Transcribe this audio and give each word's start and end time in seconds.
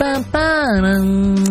ba, 0.00 0.16
ba, 0.32 1.49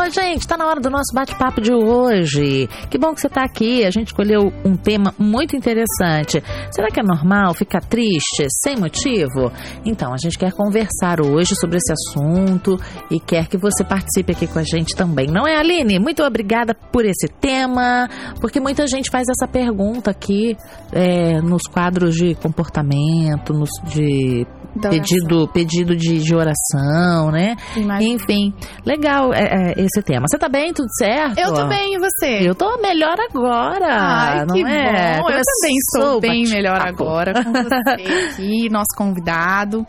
Oi, 0.00 0.10
gente, 0.10 0.46
tá 0.46 0.56
na 0.56 0.66
hora 0.66 0.80
do 0.80 0.90
nosso 0.90 1.14
bate-papo 1.14 1.60
de 1.60 1.72
hoje. 1.72 2.68
Que 2.90 2.98
bom 2.98 3.14
que 3.14 3.20
você 3.20 3.28
tá 3.28 3.42
aqui. 3.42 3.84
A 3.84 3.90
gente 3.90 4.08
escolheu 4.08 4.52
um 4.64 4.76
tema 4.76 5.14
muito 5.18 5.56
interessante. 5.56 6.42
Será 6.70 6.88
que 6.88 7.00
é 7.00 7.02
normal 7.02 7.54
ficar 7.54 7.80
triste 7.80 8.46
sem 8.62 8.76
motivo? 8.76 9.52
Então, 9.84 10.12
a 10.12 10.16
gente 10.16 10.38
quer 10.38 10.52
conversar 10.52 11.20
hoje 11.20 11.54
sobre 11.54 11.78
esse 11.78 11.92
assunto 11.92 12.78
e 13.10 13.20
quer 13.20 13.46
que 13.46 13.56
você 13.56 13.84
participe 13.84 14.32
aqui 14.32 14.46
com 14.46 14.58
a 14.58 14.64
gente 14.64 14.94
também. 14.94 15.26
Não 15.26 15.46
é, 15.46 15.56
Aline? 15.56 15.98
Muito 15.98 16.22
obrigada 16.22 16.74
por 16.74 17.04
esse 17.04 17.28
tema, 17.40 18.08
porque 18.40 18.60
muita 18.60 18.86
gente 18.86 19.10
faz 19.10 19.26
essa 19.28 19.50
pergunta 19.50 20.10
aqui 20.10 20.56
é, 20.92 21.40
nos 21.40 21.62
quadros 21.62 22.14
de 22.14 22.34
comportamento, 22.34 23.52
nos 23.52 23.70
de 23.84 24.46
pedido, 24.80 25.48
pedido 25.48 25.96
de, 25.96 26.18
de 26.18 26.34
oração, 26.34 27.30
né? 27.30 27.56
Imagina. 27.84 28.12
Enfim, 28.14 28.52
legal 28.84 29.32
é, 29.32 29.72
é, 29.72 29.74
esse 29.76 30.02
tema. 30.02 30.26
Você 30.28 30.38
tá 30.38 30.48
bem? 30.48 30.72
Tudo 30.72 30.88
certo? 30.98 31.38
Eu 31.38 31.52
tô 31.52 31.66
bem, 31.66 31.94
e 31.94 31.98
você? 31.98 32.48
Eu 32.48 32.54
tô 32.54 32.76
melhor 32.80 33.16
agora, 33.20 33.86
Ai, 33.88 34.46
que 34.46 34.60
é? 34.64 35.20
bom. 35.20 35.30
Eu 35.30 35.42
também 35.42 35.74
Começou 35.92 36.00
estou 36.00 36.16
o 36.16 36.20
bem 36.20 36.44
melhor 36.48 36.80
agora 36.80 37.32
com 37.44 37.52
você 37.52 37.74
aqui, 38.32 38.68
nosso 38.70 38.94
convidado. 38.96 39.86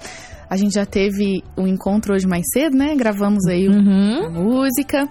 A 0.48 0.58
gente 0.58 0.74
já 0.76 0.86
teve 0.86 1.44
um 1.58 1.66
encontro 1.68 2.14
hoje 2.14 2.28
mais 2.28 2.44
cedo, 2.54 2.78
né? 2.78 2.96
Gravamos 2.96 3.46
aí 3.48 3.68
Uhum. 3.68 4.30
música. 4.32 5.08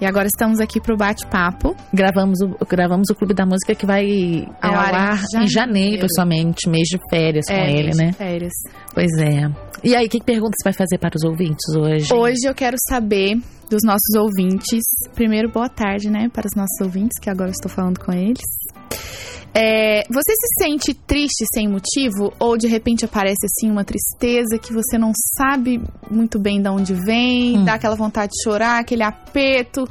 E 0.00 0.06
agora 0.06 0.26
estamos 0.28 0.60
aqui 0.60 0.80
pro 0.80 0.96
bate-papo. 0.96 1.74
Gravamos 1.92 2.38
o, 2.40 2.64
gravamos 2.64 3.10
o 3.10 3.14
Clube 3.16 3.34
da 3.34 3.44
Música 3.44 3.74
que 3.74 3.84
vai 3.84 4.46
Ao 4.62 4.70
ao 4.72 4.78
ar 4.78 4.92
em 4.92 4.96
ar 4.96 5.42
em 5.42 5.48
janeiro 5.48 6.06
somente, 6.14 6.68
mês 6.68 6.86
de 6.88 6.96
férias 7.10 7.46
com 7.48 7.54
ele, 7.54 7.82
mês 7.86 7.96
né? 7.96 8.06
de 8.10 8.12
Férias. 8.16 8.52
Pois 8.94 9.10
é. 9.18 9.67
E 9.82 9.94
aí, 9.94 10.08
que 10.08 10.20
pergunta 10.22 10.52
você 10.60 10.64
vai 10.70 10.72
fazer 10.74 10.98
para 10.98 11.16
os 11.16 11.22
ouvintes 11.24 11.74
hoje? 11.76 12.12
Hoje 12.12 12.40
eu 12.46 12.54
quero 12.54 12.76
saber 12.88 13.36
dos 13.70 13.82
nossos 13.84 14.14
ouvintes. 14.18 14.82
Primeiro, 15.14 15.48
boa 15.50 15.68
tarde, 15.68 16.10
né? 16.10 16.28
Para 16.32 16.46
os 16.46 16.52
nossos 16.56 16.80
ouvintes, 16.80 17.18
que 17.20 17.30
agora 17.30 17.48
eu 17.50 17.52
estou 17.52 17.70
falando 17.70 18.00
com 18.00 18.12
eles. 18.12 18.42
É, 19.54 20.02
você 20.10 20.32
se 20.32 20.64
sente 20.64 20.94
triste 20.94 21.44
sem 21.54 21.68
motivo? 21.68 22.32
Ou 22.38 22.56
de 22.58 22.66
repente 22.66 23.04
aparece 23.04 23.46
assim 23.46 23.70
uma 23.70 23.84
tristeza 23.84 24.58
que 24.60 24.72
você 24.72 24.98
não 24.98 25.12
sabe 25.36 25.80
muito 26.10 26.38
bem 26.38 26.60
de 26.60 26.68
onde 26.68 26.94
vem, 26.94 27.58
Hum. 27.58 27.64
dá 27.64 27.74
aquela 27.74 27.96
vontade 27.96 28.32
de 28.32 28.42
chorar, 28.42 28.80
aquele 28.80 29.02
aperto? 29.02 29.84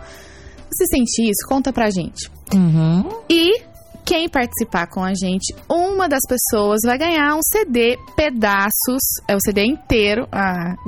Você 0.69 0.85
sente 0.85 1.23
isso? 1.29 1.47
Conta 1.47 1.72
pra 1.73 1.89
gente. 1.89 2.29
Uhum. 2.53 3.09
E 3.29 3.61
quem 4.08 4.30
participar 4.30 4.88
com 4.88 5.03
a 5.03 5.09
gente, 5.13 5.53
uma 5.69 6.08
das 6.08 6.22
pessoas 6.27 6.80
vai 6.86 6.97
ganhar 6.97 7.36
um 7.36 7.41
CD 7.44 7.97
pedaços, 8.16 9.02
é 9.27 9.36
o 9.36 9.39
CD 9.41 9.66
inteiro. 9.66 10.25
Ah? 10.31 10.75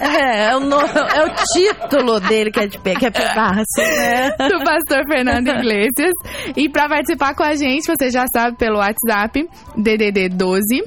É, 0.00 0.46
é 0.50 0.56
o, 0.56 0.60
no- 0.60 0.80
é 0.80 1.24
o 1.24 1.34
título 1.54 2.18
dele 2.20 2.50
que 2.50 2.58
é, 2.58 2.66
de, 2.66 2.76
que 2.78 3.06
é 3.06 3.10
pedaço, 3.10 3.62
né? 3.78 4.30
do 4.48 4.64
pastor 4.64 5.04
Fernando 5.06 5.46
Iglesias. 5.48 6.12
E 6.56 6.68
para 6.68 6.88
participar 6.88 7.34
com 7.36 7.44
a 7.44 7.54
gente, 7.54 7.84
você 7.86 8.10
já 8.10 8.24
sabe 8.32 8.56
pelo 8.56 8.78
WhatsApp, 8.78 9.48
DDD 9.76 10.28
12 10.30 10.82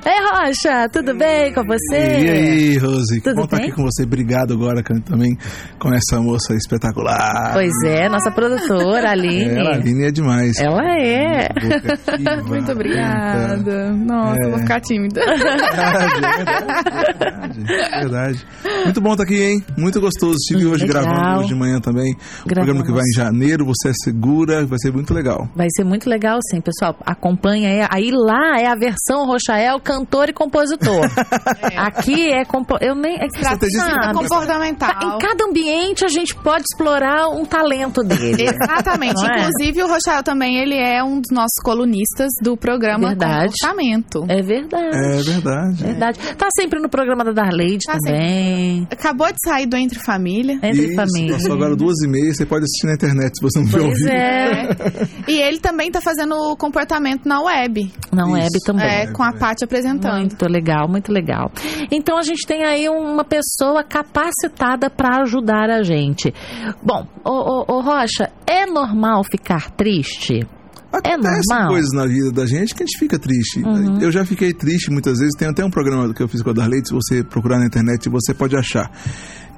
Ei, 0.05 0.21
Rocha, 0.31 0.89
tudo 0.91 1.15
bem 1.17 1.53
com 1.53 1.63
você? 1.65 2.19
E 2.21 2.31
aí, 2.31 2.79
Rose? 2.79 3.17
Que 3.21 3.23
Tudo 3.23 3.37
bom 3.37 3.45
estar 3.45 3.57
aqui 3.59 3.73
com 3.73 3.83
você. 3.83 4.03
Obrigado 4.05 4.53
agora 4.55 4.83
também 5.05 5.37
com 5.79 5.93
essa 5.95 6.21
moça 6.21 6.55
espetacular. 6.55 7.53
Pois 7.53 7.73
é, 7.85 8.09
nossa 8.09 8.31
produtora, 8.31 9.11
Aline. 9.11 9.51
Ela, 9.59 9.71
a 9.71 9.75
Aline 9.75 10.07
é 10.07 10.11
demais. 10.11 10.59
Ela 10.59 10.83
é. 10.99 11.49
Muito 12.47 12.73
obrigada. 12.73 13.93
Nossa, 13.93 14.41
É. 14.41 14.51
vou 14.51 14.59
ficar 14.59 14.81
tímida. 14.81 15.21
Verdade, 15.75 16.21
verdade, 16.21 17.61
verdade, 17.61 18.01
verdade. 18.01 18.47
Muito 18.85 19.01
bom 19.01 19.13
estar 19.13 19.25
aqui, 19.25 19.43
hein? 19.43 19.65
Muito 19.77 20.01
gostoso. 20.01 20.35
Estive 20.37 20.67
Hum, 20.67 20.71
hoje 20.73 20.87
legal. 20.87 21.03
gravando 21.05 21.39
hoje 21.41 21.49
de 21.49 21.55
manhã 21.55 21.81
também. 21.81 22.15
O 22.45 22.49
programa 22.49 22.85
que 22.85 22.93
vai 22.93 23.03
em 23.03 23.13
janeiro, 23.17 23.65
você 23.65 23.91
é 23.91 23.93
segura, 24.05 24.65
vai 24.67 24.79
ser 24.79 24.93
muito 24.93 25.13
legal. 25.15 25.49
Vai 25.55 25.67
ser 25.77 25.85
muito 25.85 26.09
legal, 26.09 26.39
sim, 26.51 26.61
pessoal. 26.61 26.97
Acompanha 27.05 27.69
aí. 27.69 27.89
Aí 27.91 28.11
lá 28.13 28.59
é 28.61 28.67
a 28.67 28.75
versão 28.75 29.27
Rochael, 29.27 29.74
cantor 29.81 30.29
e 30.29 30.33
compositor. 30.33 31.07
Aqui 31.77 32.33
é 32.33 32.45
compo... 32.45 32.77
eu 32.81 32.95
nem 32.95 33.17
é 33.21 33.27
Estrategista 33.27 33.91
sabe? 33.91 34.15
comportamental. 34.15 34.91
Em 35.03 35.19
cada 35.19 35.45
ambiente 35.45 36.05
a 36.05 36.09
gente 36.09 36.35
pode 36.35 36.65
explorar 36.71 37.29
um 37.29 37.45
talento 37.45 38.03
dele. 38.03 38.45
Exatamente. 38.49 39.15
Não 39.15 39.27
é? 39.27 39.47
Inclusive, 39.49 39.83
o 39.83 39.89
Rochel 39.89 40.23
também, 40.23 40.59
ele 40.59 40.77
é 40.77 41.03
um 41.03 41.21
dos 41.21 41.31
nossos 41.33 41.57
colunistas 41.63 42.29
do 42.43 42.57
programa 42.57 43.09
Verdade. 43.09 43.55
Comportamento. 43.61 44.25
É 44.29 44.43
verdade. 44.43 44.97
É 44.97 45.23
verdade. 45.23 45.85
Verdade. 45.85 46.19
Tá 46.37 46.49
sempre 46.59 46.81
no 46.81 46.89
programa 46.89 47.25
da 47.25 47.33
Darleide 47.33 47.85
Tá 47.87 47.97
também. 47.99 48.87
Acabou 48.91 49.27
de 49.29 49.39
sair 49.45 49.67
do 49.67 49.77
Entre 49.77 49.99
Família. 49.99 50.55
Entre 50.63 50.87
Isso, 50.87 50.95
famílias. 50.95 51.37
passou 51.43 51.55
agora 51.55 51.77
duas 51.77 52.01
e 52.03 52.09
meia, 52.09 52.33
você 52.33 52.47
pode 52.47 52.65
assistir 52.65 52.87
na 52.87 52.95
internet 52.95 53.33
se 53.37 53.43
você 53.43 53.61
não 53.61 53.69
Pois 53.69 54.07
é. 54.07 54.69
E 55.29 55.41
ele 55.41 55.59
também 55.59 55.91
tá 55.91 56.01
fazendo 56.01 56.35
o 56.35 56.57
comportamento 56.57 57.27
na 57.27 57.43
web. 57.43 57.91
Na 58.13 58.27
web 58.27 58.47
Isso. 58.47 58.65
também. 58.67 58.87
É, 58.87 59.07
com 59.13 59.23
a 59.23 59.33
Paty 59.33 59.64
apresentando. 59.65 60.21
Muito 60.21 60.47
legal, 60.49 60.89
muito 60.89 61.13
legal. 61.13 61.51
Então 61.91 62.19
a 62.19 62.23
gente 62.23 62.47
tem 62.47 62.65
aí 62.65 62.89
uma 62.89 63.25
pessoa 63.25 63.83
capacitada 63.83 64.89
para 64.91 65.23
ajudar 65.23 65.71
a 65.71 65.83
gente. 65.83 66.33
Bom, 66.83 67.07
ô, 67.25 67.31
ô, 67.31 67.65
ô, 67.77 67.81
Rocha, 67.81 68.31
é 68.47 68.67
normal 68.67 69.23
ficar 69.25 69.71
triste? 69.71 70.47
É 71.03 71.15
Acontecem 71.15 71.43
normal? 71.51 71.69
coisas 71.69 71.91
na 71.93 72.07
vida 72.07 72.31
da 72.31 72.47
gente 72.47 72.75
que 72.75 72.83
a 72.83 72.87
gente 72.87 72.99
fica 72.99 73.19
triste. 73.19 73.61
Uhum. 73.61 73.99
Eu 74.01 74.13
já 74.13 74.25
fiquei 74.25 74.53
triste 74.53 74.91
muitas 74.91 75.19
vezes. 75.19 75.35
Tem 75.37 75.49
até 75.49 75.65
um 75.65 75.71
programa 75.71 76.13
que 76.15 76.23
eu 76.23 76.29
fiz 76.29 76.41
com 76.43 76.51
a 76.51 76.53
Darley, 76.53 76.83
se 76.85 76.95
você 76.95 77.25
procurar 77.25 77.59
na 77.59 77.67
internet, 77.67 78.09
você 78.09 78.33
pode 78.33 78.57
achar. 78.57 78.91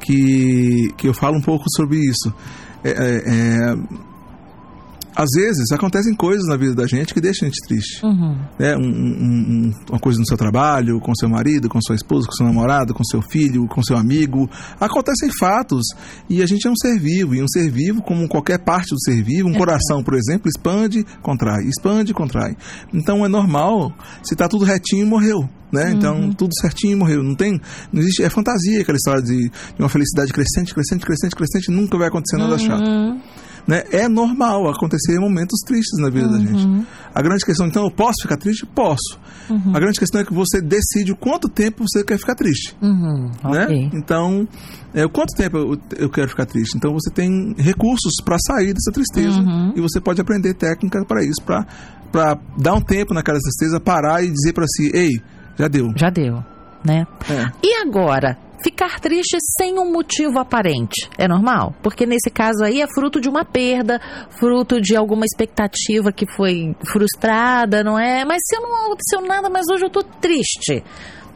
Que, 0.00 0.93
que 0.97 1.09
eu 1.09 1.15
falo 1.15 1.37
um 1.37 1.43
pouco 1.43 1.65
sobre 1.75 1.99
isso. 1.99 2.33
É, 2.83 2.91
é, 2.91 3.23
é, 3.27 3.77
às 5.16 5.28
vezes 5.34 5.72
acontecem 5.72 6.15
coisas 6.15 6.44
na 6.47 6.56
vida 6.56 6.75
da 6.75 6.87
gente 6.87 7.15
que 7.15 7.21
deixam 7.21 7.49
a 7.49 7.50
gente 7.50 7.66
triste. 7.66 8.04
Uhum. 8.04 8.38
né? 8.59 8.77
Um- 8.77 8.81
um- 8.81 9.69
um- 9.69 9.72
uma 9.91 9.99
coisa 9.99 10.19
no 10.21 10.27
seu 10.27 10.37
trabalho, 10.37 11.00
com 11.00 11.12
seu 11.15 11.28
marido, 11.28 11.69
com 11.69 11.81
sua 11.81 11.94
esposa, 11.97 12.27
com 12.27 12.32
seu 12.32 12.47
namorado, 12.47 12.93
com 12.93 13.03
seu 13.04 13.22
filho, 13.22 13.66
com 13.66 13.82
seu 13.82 13.97
amigo. 13.97 14.49
Acontecem 14.78 15.31
fatos 15.38 15.82
e 16.28 16.43
a 16.43 16.47
gente 16.47 16.66
é 16.66 16.71
um 16.71 16.76
ser 16.76 16.99
vivo. 16.99 17.34
E 17.34 17.43
um 17.43 17.49
ser 17.49 17.71
vivo, 17.71 18.03
como 18.03 18.28
qualquer 18.28 18.59
parte 18.59 18.91
do 18.91 19.00
ser 19.03 19.22
vivo, 19.22 19.49
um 19.49 19.55
coração, 19.55 20.03
por 20.05 20.15
exemplo, 20.15 20.49
expande, 20.49 21.05
contrai, 21.22 21.65
expande, 21.65 22.12
contrai. 22.12 22.55
Então 22.93 23.25
é 23.25 23.28
normal. 23.28 23.93
Se 24.22 24.34
está 24.34 24.47
tudo 24.49 24.65
retinho, 24.65 25.06
morreu. 25.06 25.49
Né? 25.72 25.93
Então, 25.93 26.31
tudo 26.32 26.50
certinho 26.60 26.97
morreu. 26.97 27.22
Não 27.25 27.34
tem. 27.34 27.60
Não 27.93 28.00
existe. 28.00 28.22
É 28.22 28.31
fantasia 28.31 28.81
aquela 28.82 28.97
história 28.97 29.21
de, 29.22 29.49
de 29.49 29.81
uma 29.81 29.88
felicidade 29.88 30.32
crescente, 30.32 30.72
crescente, 30.72 31.05
crescente, 31.05 31.34
crescente, 31.34 31.71
nunca 31.72 31.99
vai 31.99 32.06
acontecer 32.09 32.37
nada 32.37 32.56
chato 32.56 32.84
Uhum. 32.87 33.21
Né? 33.66 33.82
É 33.91 34.09
normal 34.09 34.69
acontecer 34.69 35.19
momentos 35.19 35.59
tristes 35.66 35.99
na 36.00 36.09
vida 36.09 36.28
da 36.28 36.38
gente. 36.38 36.87
A 37.15 37.22
grande 37.22 37.44
questão, 37.44 37.66
então, 37.66 37.84
eu 37.84 37.91
posso 37.91 38.22
ficar 38.22 38.37
triste? 38.37 38.66
Posso. 38.66 39.19
A 39.75 39.78
grande 39.81 39.99
questão 39.99 40.21
é 40.21 40.25
que 40.25 40.32
você 40.34 40.60
decide 40.60 41.12
o 41.12 41.16
quanto 41.16 41.49
tempo 41.49 41.84
você 41.87 42.05
quer 42.05 42.19
ficar 42.19 42.35
triste. 42.35 42.76
Uhum. 42.82 43.31
Né? 43.44 43.64
Ok. 43.64 43.90
Então, 43.94 44.46
é, 44.94 45.05
o 45.05 45.08
quanto 45.11 45.35
tempo 45.37 45.56
eu, 45.56 45.79
eu 45.96 46.11
quero 46.11 46.29
ficar 46.29 46.46
triste? 46.46 46.76
Então, 46.76 46.93
você 46.93 47.11
tem 47.11 47.55
recursos 47.56 48.12
para 48.25 48.37
sair 48.38 48.73
dessa 48.73 48.90
tristeza 48.93 49.38
Uhum. 49.40 49.73
e 49.76 49.81
você 49.81 50.00
pode 50.00 50.20
aprender 50.20 50.55
técnica 50.55 51.05
para 51.05 51.25
isso, 51.25 51.43
para 51.43 52.38
dar 52.58 52.75
um 52.75 52.81
tempo 52.81 53.14
naquela 53.14 53.38
tristeza, 53.38 53.81
parar 53.81 54.23
e 54.23 54.31
dizer 54.31 54.52
para 54.52 54.67
si: 54.67 54.90
ei, 54.94 55.11
já 55.58 55.69
deu. 55.69 55.87
Já 55.96 56.11
deu, 56.11 56.43
né? 56.85 57.05
É. 57.31 57.46
E 57.64 57.82
agora? 57.87 58.37
Ficar 58.66 58.98
triste 58.98 59.38
sem 59.56 59.78
um 59.78 59.92
motivo 59.92 60.40
aparente 60.40 61.08
é 61.16 61.28
normal? 61.28 61.72
Porque 61.84 62.04
nesse 62.04 62.28
caso 62.28 62.64
aí 62.64 62.80
é 62.80 62.86
fruto 62.88 63.20
de 63.20 63.28
uma 63.28 63.44
perda, 63.44 64.00
fruto 64.40 64.80
de 64.80 64.96
alguma 64.96 65.24
expectativa 65.24 66.10
que 66.10 66.26
foi 66.34 66.74
frustrada, 66.84 67.84
não 67.84 67.96
é? 67.96 68.24
Mas 68.24 68.42
se 68.44 68.56
eu 68.56 68.62
não 68.62 68.86
aconteceu 68.86 69.20
nada, 69.20 69.48
mas 69.48 69.66
hoje 69.70 69.84
eu 69.84 69.88
tô 69.88 70.02
triste. 70.02 70.82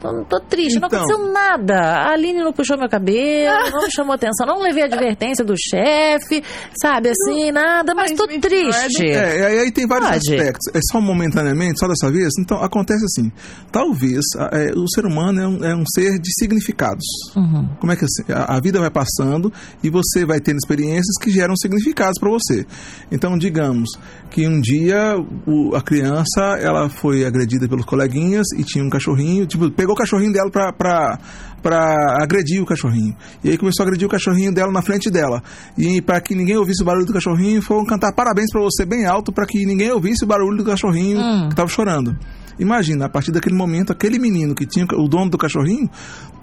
Tô, 0.01 0.23
tô 0.25 0.39
triste, 0.41 0.79
não 0.79 0.87
Então. 0.87 0.99
aconteceu 1.03 1.31
nada. 1.31 1.75
A 1.79 2.11
Aline 2.13 2.39
não 2.43 2.51
puxou 2.51 2.77
meu 2.77 2.89
cabelo, 2.89 3.69
não 3.71 3.83
me 3.83 3.91
chamou 3.91 4.13
atenção, 4.13 4.45
não 4.47 4.59
levei 4.61 4.83
a 4.83 4.85
advertência 4.87 5.45
do 5.45 5.53
chefe, 5.57 6.43
sabe, 6.81 7.09
assim, 7.09 7.51
nada, 7.51 7.93
mas 7.95 8.11
tô 8.13 8.25
triste. 8.27 9.05
É, 9.05 9.55
e 9.55 9.59
aí, 9.61 9.71
tem 9.71 9.87
vários 9.87 10.09
Pode. 10.09 10.33
aspectos. 10.35 10.67
É 10.75 10.79
só 10.91 10.99
momentaneamente, 10.99 11.79
só 11.79 11.87
dessa 11.87 12.11
vez? 12.11 12.29
Então, 12.39 12.61
acontece 12.63 13.05
assim. 13.05 13.31
Talvez 13.71 14.21
é, 14.51 14.71
o 14.75 14.87
ser 14.89 15.05
humano 15.05 15.41
é 15.41 15.47
um, 15.47 15.63
é 15.63 15.75
um 15.75 15.83
ser 15.95 16.19
de 16.19 16.29
significados. 16.39 17.05
Uhum. 17.35 17.67
Como 17.79 17.91
é 17.91 17.95
que 17.95 18.05
assim, 18.05 18.23
a, 18.33 18.57
a 18.57 18.59
vida 18.59 18.79
vai 18.79 18.89
passando 18.89 19.51
e 19.83 19.89
você 19.89 20.25
vai 20.25 20.39
tendo 20.39 20.57
experiências 20.57 21.15
que 21.21 21.29
geram 21.29 21.55
significados 21.55 22.19
para 22.19 22.29
você. 22.29 22.65
Então, 23.11 23.37
digamos 23.37 23.89
que 24.29 24.47
um 24.47 24.59
dia 24.59 25.15
o- 25.45 25.75
a 25.75 25.81
criança 25.81 26.57
ela 26.59 26.89
foi 26.89 27.25
agredida 27.25 27.67
pelos 27.67 27.85
coleguinhas 27.85 28.45
e 28.57 28.63
tinha 28.63 28.83
um 28.83 28.89
cachorrinho, 28.89 29.45
tipo, 29.45 29.69
pegou 29.71 29.90
o 29.93 29.95
cachorrinho 29.95 30.31
dela 30.33 30.49
pra, 30.51 30.71
pra, 30.73 31.19
pra 31.61 32.17
agredir 32.21 32.61
o 32.61 32.65
cachorrinho. 32.65 33.15
E 33.43 33.49
aí 33.49 33.57
começou 33.57 33.83
a 33.83 33.87
agredir 33.87 34.07
o 34.07 34.09
cachorrinho 34.11 34.53
dela 34.53 34.71
na 34.71 34.81
frente 34.81 35.09
dela. 35.09 35.41
E 35.77 36.01
para 36.01 36.19
que 36.21 36.33
ninguém 36.35 36.57
ouvisse 36.57 36.81
o 36.81 36.85
barulho 36.85 37.05
do 37.05 37.13
cachorrinho, 37.13 37.61
foram 37.61 37.85
cantar 37.85 38.11
parabéns 38.13 38.49
para 38.51 38.61
você 38.61 38.85
bem 38.85 39.05
alto 39.05 39.31
para 39.31 39.45
que 39.45 39.65
ninguém 39.65 39.91
ouvisse 39.91 40.23
o 40.23 40.27
barulho 40.27 40.57
do 40.57 40.63
cachorrinho 40.65 41.19
Hum. 41.19 41.49
que 41.49 41.55
tava 41.55 41.69
chorando. 41.69 42.15
Imagina, 42.59 43.05
a 43.05 43.09
partir 43.09 43.31
daquele 43.31 43.55
momento, 43.55 43.91
aquele 43.91 44.19
menino 44.19 44.53
que 44.53 44.65
tinha 44.65 44.85
o 44.93 45.07
dono 45.07 45.31
do 45.31 45.37
cachorrinho, 45.37 45.89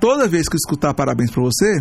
toda 0.00 0.27
vez 0.27 0.49
que 0.49 0.56
escutar 0.56 0.93
parabéns 0.95 1.31
para 1.31 1.43
você, 1.43 1.81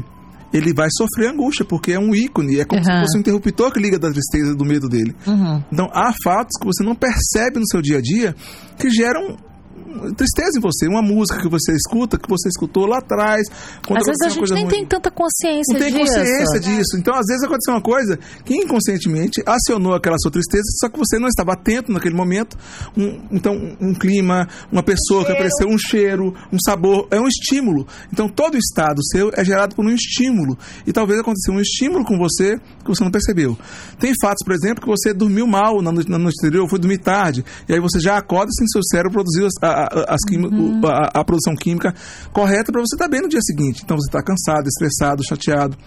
ele 0.53 0.73
vai 0.73 0.87
sofrer 0.91 1.29
angústia, 1.31 1.65
porque 1.65 1.91
é 1.93 1.99
um 1.99 2.13
ícone, 2.13 2.59
é 2.59 2.65
como 2.65 2.83
se 2.83 2.89
Aham. 2.89 3.01
fosse 3.01 3.17
um 3.17 3.21
interruptor 3.21 3.71
que 3.71 3.79
liga 3.79 3.97
da 3.97 4.09
tristeza 4.11 4.51
e 4.51 4.55
do 4.55 4.63
medo 4.63 4.87
dele. 4.87 5.15
Uhum. 5.25 5.63
Então, 5.71 5.89
há 5.91 6.13
fatos 6.23 6.57
que 6.59 6.65
você 6.65 6.83
não 6.83 6.95
percebe 6.95 7.59
no 7.59 7.67
seu 7.67 7.81
dia 7.81 7.97
a 7.97 8.01
dia 8.01 8.35
que 8.77 8.89
geram 8.89 9.35
tristeza 10.15 10.57
em 10.57 10.61
você. 10.61 10.87
Uma 10.87 11.01
música 11.01 11.39
que 11.41 11.49
você 11.49 11.73
escuta, 11.73 12.17
que 12.17 12.29
você 12.29 12.49
escutou 12.49 12.85
lá 12.85 12.99
atrás. 12.99 13.47
Às 13.89 14.05
vezes 14.05 14.21
a 14.25 14.29
gente 14.29 14.53
nem 14.53 14.63
ruim. 14.63 14.71
tem 14.73 14.85
tanta 14.85 15.09
consciência 15.11 15.73
Não 15.73 15.79
tem 15.79 15.91
disso. 15.93 16.13
consciência 16.15 16.59
disso. 16.59 16.97
Então, 16.97 17.13
às 17.15 17.25
vezes 17.27 17.43
aconteceu 17.43 17.73
uma 17.73 17.81
coisa 17.81 18.17
que 18.45 18.55
inconscientemente 18.55 19.41
acionou 19.45 19.93
aquela 19.93 20.17
sua 20.19 20.31
tristeza, 20.31 20.63
só 20.79 20.89
que 20.89 20.97
você 20.97 21.17
não 21.19 21.27
estava 21.27 21.53
atento 21.53 21.91
naquele 21.91 22.15
momento. 22.15 22.57
Um- 22.95 23.21
então, 23.31 23.53
um 23.79 23.93
clima, 23.93 24.47
uma 24.71 24.83
pessoa 24.83 25.25
que 25.25 25.31
apareceu, 25.31 25.67
um 25.67 25.77
cheiro, 25.77 26.33
um 26.51 26.57
sabor, 26.63 27.07
é 27.11 27.19
um 27.19 27.27
estímulo. 27.27 27.87
Então, 28.11 28.27
todo 28.29 28.55
o 28.55 28.57
estado 28.57 29.01
seu 29.11 29.31
é 29.33 29.43
gerado 29.43 29.75
por 29.75 29.85
um 29.85 29.89
estímulo. 29.89 30.57
E 30.85 30.93
talvez 30.93 31.19
aconteceu 31.19 31.53
um 31.53 31.59
estímulo 31.59 32.03
com 32.05 32.17
você 32.17 32.57
que 32.57 32.87
você 32.87 33.03
não 33.03 33.11
percebeu. 33.11 33.57
Tem 33.99 34.13
fatos, 34.21 34.43
por 34.45 34.53
exemplo, 34.53 34.81
que 34.83 34.87
você 34.89 35.13
dormiu 35.13 35.47
mal 35.47 35.81
na 35.81 35.91
noite, 35.91 36.09
na 36.09 36.17
noite 36.17 36.35
anterior, 36.43 36.67
foi 36.69 36.79
dormir 36.79 36.97
tarde, 36.99 37.43
e 37.67 37.73
aí 37.73 37.79
você 37.79 37.99
já 37.99 38.17
acorda 38.17 38.51
sem 38.51 38.67
seu 38.67 38.81
cérebro 38.83 39.11
produzir 39.13 39.47
a, 39.61 39.67
a- 39.85 40.05
as 40.13 40.19
o- 40.31 40.87
a- 40.87 41.11
a 41.21 41.23
produção 41.23 41.55
química 41.55 41.93
correta 42.31 42.71
para 42.71 42.81
você 42.81 42.95
estar 42.95 43.07
bem 43.07 43.21
no 43.21 43.29
dia 43.29 43.41
seguinte. 43.41 43.81
Então 43.83 43.97
você 43.97 44.07
está 44.09 44.21
cansado, 44.23 44.67
estressado, 44.67 45.23
chateado. 45.27 45.77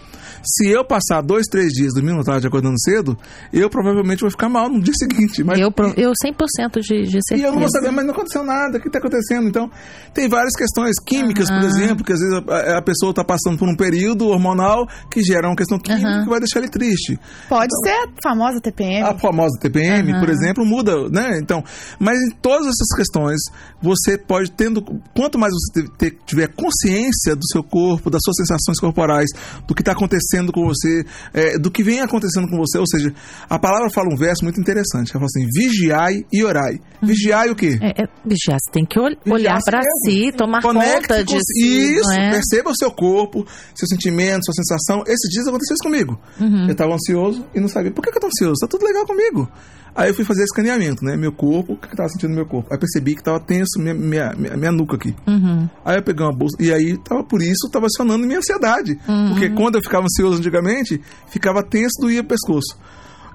Se 0.43 0.67
eu 0.67 0.85
passar 0.85 1.21
dois, 1.21 1.45
três 1.47 1.71
dias 1.71 1.93
dormindo 1.93 2.23
tarde 2.23 2.45
e 2.45 2.47
acordando 2.47 2.79
cedo, 2.81 3.17
eu 3.53 3.69
provavelmente 3.69 4.21
vou 4.21 4.31
ficar 4.31 4.49
mal 4.49 4.69
no 4.69 4.81
dia 4.81 4.93
seguinte. 4.97 5.43
Mas 5.43 5.59
Eu, 5.59 5.71
eu 5.97 6.11
100% 6.23 6.81
de, 6.81 7.03
de 7.03 7.17
e 7.17 7.21
certeza. 7.27 7.47
eu 7.47 7.51
não 7.51 7.59
vou 7.59 7.69
saber, 7.69 7.91
mas 7.91 8.05
não 8.05 8.13
aconteceu 8.13 8.43
nada, 8.43 8.77
o 8.77 8.81
que 8.81 8.87
está 8.87 8.99
acontecendo? 8.99 9.47
Então, 9.47 9.69
tem 10.13 10.27
várias 10.27 10.53
questões 10.55 10.95
químicas, 11.05 11.47
por 11.49 11.57
Aham. 11.57 11.67
exemplo, 11.67 12.03
que 12.03 12.13
às 12.13 12.19
vezes 12.19 12.33
a, 12.47 12.77
a 12.77 12.81
pessoa 12.81 13.11
está 13.11 13.23
passando 13.23 13.57
por 13.57 13.67
um 13.69 13.75
período 13.75 14.27
hormonal 14.27 14.87
que 15.11 15.21
gera 15.23 15.47
uma 15.47 15.55
questão 15.55 15.77
química 15.79 16.07
Aham. 16.07 16.23
que 16.23 16.29
vai 16.29 16.39
deixar 16.39 16.59
ele 16.59 16.69
triste. 16.69 17.19
Pode 17.47 17.71
ser 17.83 17.91
a 17.91 18.07
famosa 18.23 18.59
TPM. 18.61 19.03
A 19.07 19.17
famosa 19.17 19.57
TPM, 19.59 20.19
por 20.19 20.29
exemplo, 20.29 20.65
muda, 20.65 21.07
né? 21.09 21.37
Então, 21.39 21.63
mas 21.99 22.17
em 22.17 22.31
todas 22.41 22.67
essas 22.67 22.95
questões, 22.95 23.39
você 23.81 24.17
pode 24.17 24.51
tendo, 24.51 24.81
quanto 25.15 25.39
mais 25.39 25.51
você 25.53 26.11
tiver 26.25 26.47
consciência 26.49 27.35
do 27.35 27.45
seu 27.47 27.63
corpo, 27.63 28.09
das 28.09 28.21
suas 28.23 28.37
sensações 28.37 28.79
corporais, 28.79 29.29
do 29.67 29.73
que 29.73 29.81
está 29.81 29.91
acontecendo 29.93 30.51
com 30.51 30.65
você, 30.65 31.03
é, 31.33 31.57
do 31.57 31.71
que 31.71 31.83
vem 31.83 32.01
acontecendo 32.01 32.47
com 32.49 32.57
você, 32.57 32.77
ou 32.77 32.87
seja, 32.87 33.13
a 33.49 33.57
palavra 33.59 33.89
fala 33.89 34.07
um 34.13 34.17
verso 34.17 34.43
muito 34.43 34.59
interessante, 34.59 35.11
ela 35.11 35.19
fala 35.19 35.25
assim, 35.25 35.47
vigiai 35.53 36.23
e 36.31 36.43
orai. 36.43 36.79
Vigiai 37.01 37.49
o 37.49 37.55
quê? 37.55 37.79
É, 37.81 38.03
é, 38.03 38.07
vigiar, 38.25 38.57
você 38.61 38.71
tem 38.71 38.85
que 38.85 38.99
ol- 38.99 39.09
Vigiar 39.25 39.33
olhar 39.33 39.59
para 39.65 39.81
si, 40.05 40.31
tomar 40.31 40.61
conta 40.61 41.23
de 41.23 41.37
si. 41.39 41.93
Isso, 41.95 42.11
é? 42.11 42.31
perceba 42.31 42.69
o 42.69 42.75
seu 42.75 42.91
corpo, 42.91 43.45
seus 43.75 43.89
sentimentos, 43.89 44.45
sua 44.45 44.53
sensação. 44.53 45.03
Esses 45.07 45.29
dias 45.31 45.47
aconteceu 45.47 45.73
isso 45.75 45.83
comigo. 45.83 46.19
Uhum. 46.39 46.65
Eu 46.65 46.71
estava 46.71 46.93
ansioso 46.93 47.45
e 47.55 47.59
não 47.59 47.67
sabia 47.67 47.91
por 47.91 48.03
que, 48.03 48.11
que 48.11 48.17
eu 48.17 48.21
tô 48.21 48.27
ansioso. 48.27 48.55
Tá 48.61 48.67
tudo 48.67 48.85
legal 48.85 49.05
comigo. 49.05 49.49
Aí 49.95 50.09
eu 50.09 50.13
fui 50.15 50.23
fazer 50.23 50.43
escaneamento, 50.43 51.03
né? 51.03 51.17
Meu 51.17 51.31
corpo, 51.33 51.73
o 51.73 51.77
que 51.77 51.87
eu 51.87 51.95
tava 51.97 52.07
sentindo 52.09 52.29
no 52.29 52.35
meu 52.35 52.45
corpo? 52.45 52.71
Aí 52.71 52.79
percebi 52.79 53.13
que 53.15 53.21
tava 53.23 53.39
tenso 53.41 53.77
minha, 53.77 53.93
minha, 53.93 54.33
minha, 54.37 54.55
minha 54.57 54.71
nuca 54.71 54.95
aqui. 54.95 55.13
Uhum. 55.27 55.67
Aí 55.83 55.97
eu 55.97 56.03
peguei 56.03 56.25
uma 56.25 56.31
bolsa. 56.33 56.55
E 56.59 56.71
aí, 56.73 56.97
tava, 56.97 57.23
por 57.23 57.41
isso, 57.41 57.69
tava 57.69 57.87
acionando 57.87 58.25
minha 58.25 58.39
ansiedade. 58.39 58.97
Porque 59.29 59.49
quando 59.49 59.75
eu 59.75 59.81
ficava 59.81 60.05
ansioso 60.05 60.37
antigamente, 60.39 61.01
ficava 61.29 61.61
tenso, 61.61 61.99
doía 62.01 62.21
o 62.21 62.23
pescoço. 62.25 62.77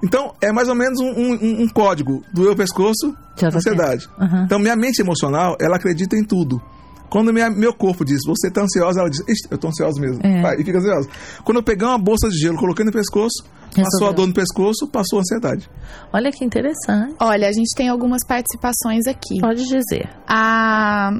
Então, 0.03 0.33
é 0.41 0.51
mais 0.51 0.67
ou 0.67 0.75
menos 0.75 0.99
um, 0.99 1.09
um- 1.09 1.63
um 1.63 1.67
código. 1.69 2.23
Doeu 2.33 2.53
o 2.53 2.55
pescoço, 2.55 3.15
Já 3.35 3.49
tá 3.51 3.57
ansiedade. 3.57 4.07
Uhum. 4.19 4.43
Então, 4.45 4.59
minha 4.59 4.75
mente 4.75 4.99
emocional, 5.01 5.55
ela 5.61 5.75
acredita 5.77 6.15
em 6.15 6.23
tudo. 6.23 6.61
Quando 7.09 7.31
minha- 7.33 7.49
meu 7.49 7.73
corpo 7.73 8.03
diz, 8.03 8.19
você 8.25 8.51
tá 8.51 8.61
ansiosa, 8.63 8.99
ela 8.99 9.09
diz, 9.09 9.21
"Ixi, 9.27 9.47
eu 9.49 9.57
tô 9.57 9.69
ansiosa 9.69 9.99
mesmo. 10.01 10.19
É. 10.23 10.41
Vai, 10.41 10.55
e 10.59 10.63
fica 10.63 10.77
ansiosa. 10.77 11.07
Quando 11.43 11.57
eu 11.57 11.63
peguei 11.63 11.87
uma 11.87 11.97
bolsa 11.97 12.27
de 12.29 12.37
gelo, 12.37 12.57
coloquei 12.57 12.83
no 12.83 12.91
pescoço, 12.91 13.43
passou 13.83 14.07
a 14.09 14.11
dor 14.11 14.27
no 14.27 14.33
pescoço, 14.33 14.87
passou 14.87 15.19
a 15.19 15.21
ansiedade. 15.21 15.69
Olha 16.13 16.31
que 16.31 16.43
interessante. 16.45 17.15
Olha, 17.19 17.47
a 17.47 17.51
gente 17.51 17.73
tem 17.75 17.89
algumas 17.89 18.19
participações 18.27 19.05
aqui. 19.07 19.39
Pode 19.41 19.63
dizer. 19.65 20.09
A. 20.27 21.11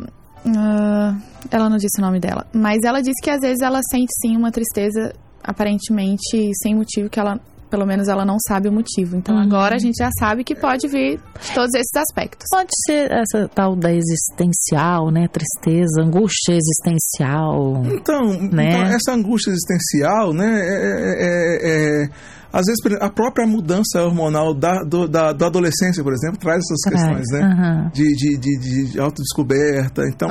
ah, 0.55 1.15
ela 1.51 1.69
não 1.69 1.77
disse 1.77 1.99
o 1.99 2.01
nome 2.05 2.19
dela, 2.19 2.45
mas 2.53 2.79
ela 2.83 3.01
disse 3.01 3.21
que 3.21 3.29
às 3.29 3.39
vezes 3.41 3.61
ela 3.61 3.79
sente 3.91 4.11
sim 4.21 4.35
uma 4.37 4.51
tristeza 4.51 5.13
aparentemente 5.43 6.51
sem 6.61 6.75
motivo, 6.75 7.09
que 7.09 7.19
ela, 7.19 7.39
pelo 7.69 7.85
menos, 7.85 8.07
ela 8.07 8.25
não 8.25 8.37
sabe 8.47 8.67
o 8.67 8.71
motivo. 8.71 9.15
Então 9.15 9.35
Uhum. 9.35 9.41
agora 9.43 9.75
a 9.75 9.79
gente 9.79 9.95
já 9.97 10.09
sabe 10.19 10.43
que 10.43 10.55
pode 10.55 10.87
vir 10.87 11.19
todos 11.53 11.73
esses 11.73 11.95
aspectos. 11.95 12.45
Pode 12.51 12.69
ser 12.85 13.09
essa 13.11 13.47
tal 13.53 13.75
da 13.75 13.91
existencial, 13.93 15.09
né? 15.11 15.27
Tristeza, 15.27 16.01
angústia 16.01 16.53
existencial. 16.53 17.83
Então, 17.85 18.25
Né? 18.51 18.69
então, 18.69 18.83
essa 18.83 19.11
angústia 19.13 19.51
existencial, 19.51 20.33
né, 20.33 20.59
é, 20.59 20.63
é- 20.63 21.17
é- 21.23 22.03
é- 22.05 22.09
às 22.51 22.65
vezes 22.65 22.77
a 23.01 23.09
própria 23.09 23.45
mudança 23.45 24.01
hormonal 24.03 24.53
da, 24.53 24.83
do- 24.83 25.07
da, 25.07 25.33
da 25.33 25.47
adolescência, 25.47 26.03
por 26.03 26.13
exemplo, 26.13 26.37
traz 26.39 26.59
essas 26.63 26.93
questões, 26.93 27.25
né? 27.31 27.41
De, 27.93 28.03
de, 28.15 28.37
de, 28.37 28.91
de 28.91 28.99
autodescoberta. 28.99 30.03
Então, 30.07 30.29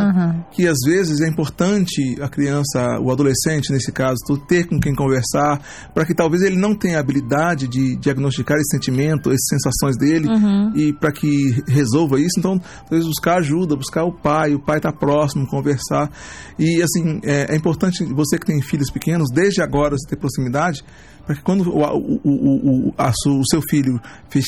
que 0.51 0.67
às 0.67 0.79
vezes 0.87 1.21
é 1.21 1.29
importante 1.29 2.17
a 2.21 2.29
criança, 2.29 2.99
o 3.01 3.11
adolescente 3.11 3.73
nesse 3.73 3.93
caso, 3.93 4.17
ter 4.49 4.67
com 4.67 4.79
quem 4.81 4.95
conversar, 4.95 5.61
para 5.95 6.05
que 6.05 6.15
talvez 6.15 6.43
ele 6.43 6.57
não 6.57 6.75
tenha 6.75 6.99
habilidade 6.99 7.69
de 7.69 7.97
diagnosticar 7.97 8.57
esse 8.59 8.71
sentimento, 8.77 9.29
essas 9.31 9.47
sensações 9.51 9.97
dele, 9.97 10.27
Uhum. 10.29 10.73
e 10.75 10.93
para 10.93 11.13
que 11.13 11.63
resolva 11.69 12.19
isso, 12.21 12.39
então 12.39 12.59
talvez 12.89 13.05
buscar 13.07 13.39
ajuda, 13.39 13.77
buscar 13.77 14.05
o 14.05 14.13
pai, 14.13 14.55
o 14.55 14.61
pai 14.61 14.81
tá 14.81 14.93
próximo, 14.93 15.47
conversar. 15.47 16.11
E 16.59 16.83
assim, 16.83 17.21
é, 17.25 17.53
é 17.53 17.57
importante 17.57 18.05
você 18.05 18.39
que 18.39 18.47
tem 18.47 18.61
filhos 18.63 18.91
pequenos, 18.91 19.29
desde 19.33 19.63
agora 19.63 19.97
você 19.97 20.09
ter 20.09 20.17
proximidade, 20.17 20.83
para 21.27 21.35
que 21.35 21.43
quando 21.43 21.69
o, 21.69 21.81
o, 21.83 22.21
o, 22.25 22.89
o, 22.89 22.95
a 22.97 23.13
su- 23.13 23.41
o 23.41 23.47
seu 23.51 23.61
filho 23.69 24.01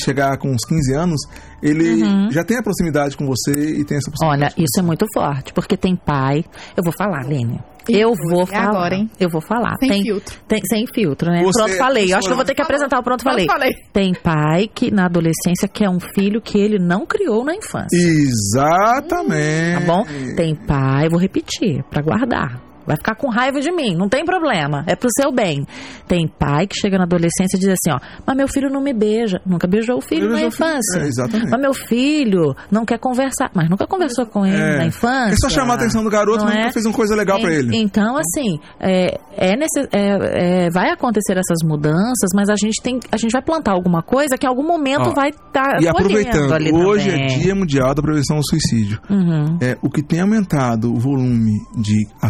chegar 0.03 0.37
com 0.37 0.49
uns 0.51 0.63
15 0.67 0.93
anos, 0.95 1.19
ele 1.61 2.01
já 2.31 2.43
tenha 2.43 2.61
proximidade 2.63 3.17
com 3.17 3.25
você 3.25 3.51
e 3.51 3.83
tenha 3.83 3.97
essa 3.97 4.09
Olha, 4.23 4.49
proximidade. 4.49 4.55
com 4.55 4.61
isso 4.61 4.79
é 4.79 4.81
muito 4.83 5.05
forte, 5.13 5.51
porque 5.53 5.75
tem 5.75 5.95
pai. 5.95 6.45
Eu 6.77 6.83
vou 6.83 6.93
falar, 6.97 7.25
Lênia. 7.27 7.63
Eu 7.87 8.11
é 8.11 8.29
vou 8.31 8.45
falar. 8.45 8.67
agora, 8.69 8.95
hein? 8.95 9.09
Eu 9.19 9.29
vou 9.31 9.41
falar. 9.41 9.73
Sem 9.79 9.89
tem, 9.89 10.03
filtro. 10.03 10.35
tem- 10.47 10.61
sem 10.69 10.85
filtro, 10.93 11.31
né? 11.31 11.41
Você- 11.43 11.63
pronto, 11.63 11.77
falei. 11.77 12.13
Eu 12.13 12.17
acho 12.17 12.27
que 12.27 12.31
eu 12.33 12.35
vou 12.35 12.45
ter 12.45 12.53
que 12.53 12.61
Falou. 12.61 12.67
apresentar 12.75 12.99
o 12.99 13.03
pronto, 13.03 13.23
Pronto, 13.23 13.33
falei. 13.45 13.47
falei. 13.47 13.71
Tem 13.91 14.13
pai 14.13 14.69
que 14.73 14.91
na 14.91 15.05
adolescência 15.05 15.67
quer 15.67 15.89
um 15.89 15.99
filho 15.99 16.39
que 16.39 16.59
ele 16.59 16.77
não 16.77 17.03
criou 17.05 17.43
na 17.43 17.55
infância. 17.55 17.97
Exatamente. 17.97 19.85
Tá 19.85 19.93
bom? 19.93 20.03
Tem 20.35 20.55
pai, 20.55 21.09
vou 21.09 21.19
repetir, 21.19 21.83
pra 21.89 22.01
guardar. 22.03 22.61
Vai 22.89 22.97
ficar 22.97 23.13
com 23.15 23.29
raiva 23.29 23.61
de 23.61 23.71
mim, 23.71 23.95
não 23.95 24.09
tem 24.09 24.25
problema, 24.25 24.83
é 24.87 24.95
pro 24.95 25.07
seu 25.15 25.31
bem. 25.31 25.63
Tem 26.07 26.27
pai 26.27 26.65
que 26.65 26.75
chega 26.75 26.97
na 26.97 27.03
adolescência 27.03 27.55
e 27.55 27.59
diz 27.59 27.69
assim, 27.69 27.91
ó, 27.95 27.99
mas 28.25 28.35
meu 28.35 28.47
filho 28.47 28.67
não 28.67 28.81
me 28.81 28.91
beija. 28.93 29.39
Nunca 29.45 29.67
beijou 29.67 29.99
o 29.99 30.01
filho 30.01 30.23
Ele 30.23 30.29
na 30.29 30.39
beijou 30.39 30.49
o 30.49 30.51
filho. 30.51 30.67
infância. 30.69 30.99
É, 30.99 31.07
exatamente. 31.07 31.51
Mas 31.51 31.61
meu 31.61 31.73
filho 31.73 32.55
não 32.71 32.83
quer 32.85 32.97
conversar, 32.97 33.51
mas 33.53 33.69
nunca 33.69 33.85
conversou 33.85 34.25
com 34.25 34.43
ele 34.43 34.57
É. 34.59 34.77
na 34.77 34.85
infância. 34.87 35.33
É 35.33 35.37
só 35.39 35.49
chamar 35.49 35.73
a 35.73 35.75
atenção 35.75 36.03
do 36.03 36.09
garoto, 36.09 36.39
Não 36.39 36.45
mas 36.45 36.55
é? 36.55 36.59
nunca 36.61 36.73
fez 36.73 36.85
uma 36.87 36.95
coisa 36.95 37.15
legal 37.15 37.39
pra 37.39 37.51
En- 37.53 37.55
ele. 37.59 37.77
Então, 37.77 38.17
assim, 38.17 38.59
é, 38.79 39.19
é 39.37 39.55
necess- 39.55 39.87
é- 39.93 40.65
é, 40.65 40.69
vai 40.71 40.89
acontecer 40.89 41.33
essas 41.37 41.59
mudanças, 41.63 42.29
mas 42.33 42.49
a 42.49 42.55
gente 42.55 42.81
tem, 42.81 42.99
a 43.11 43.17
gente 43.17 43.31
vai 43.31 43.41
plantar 43.43 43.73
alguma 43.73 44.01
coisa 44.01 44.35
que 44.35 44.47
em 44.47 44.49
algum 44.49 44.65
momento 44.65 45.09
Ó, 45.09 45.13
vai 45.13 45.29
estar 45.29 45.79
E 45.79 45.87
aproveitando, 45.87 46.51
hoje 46.75 47.09
também. 47.11 47.25
é 47.25 47.27
Dia 47.39 47.53
Mundial 47.53 47.93
da 47.93 48.01
Prevenção 48.01 48.37
ao 48.37 48.43
Suicídio. 48.43 48.99
Uhum, 49.09 49.57
É, 49.61 49.77
o 49.81 49.89
que 49.91 50.01
tem 50.01 50.21
aumentado 50.21 50.91
o 50.91 50.97
volume 50.99 51.51
de 51.77 52.07
a- 52.21 52.29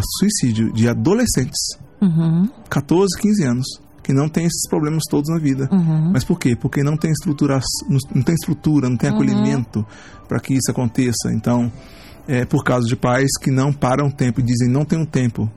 suicídio 0.50 0.72
de 0.72 0.88
adolescentes, 0.88 1.58
uhum, 2.00 2.48
14, 2.68 3.06
15 3.20 3.44
anos, 3.44 3.66
que 4.02 4.12
não 4.12 4.28
tem 4.28 4.44
esses 4.44 4.68
problemas 4.68 5.02
todos 5.10 5.30
na 5.30 5.38
vida. 5.38 5.68
uhum. 5.70 6.10
Mas 6.12 6.24
por 6.24 6.38
quê? 6.38 6.56
Porque 6.56 6.82
não 6.82 6.96
tem 6.96 7.10
estrutura, 7.10 7.60
não 8.14 8.22
tem 8.22 8.34
estrutura, 8.34 8.88
não 8.88 8.96
tem 8.96 9.10
Uhum. 9.10 9.16
acolhimento 9.16 9.86
para 10.28 10.40
que 10.40 10.54
isso 10.54 10.70
aconteça. 10.70 11.32
Então, 11.32 11.70
é, 12.26 12.44
por 12.44 12.64
causa 12.64 12.86
de 12.86 12.96
pais 12.96 13.28
que 13.40 13.50
não 13.50 13.72
param 13.72 14.10
tempo 14.10 14.40
e 14.40 14.42
dizem 14.42 14.68
não 14.68 14.84
tenho 14.84 15.06
tempo. 15.06 15.50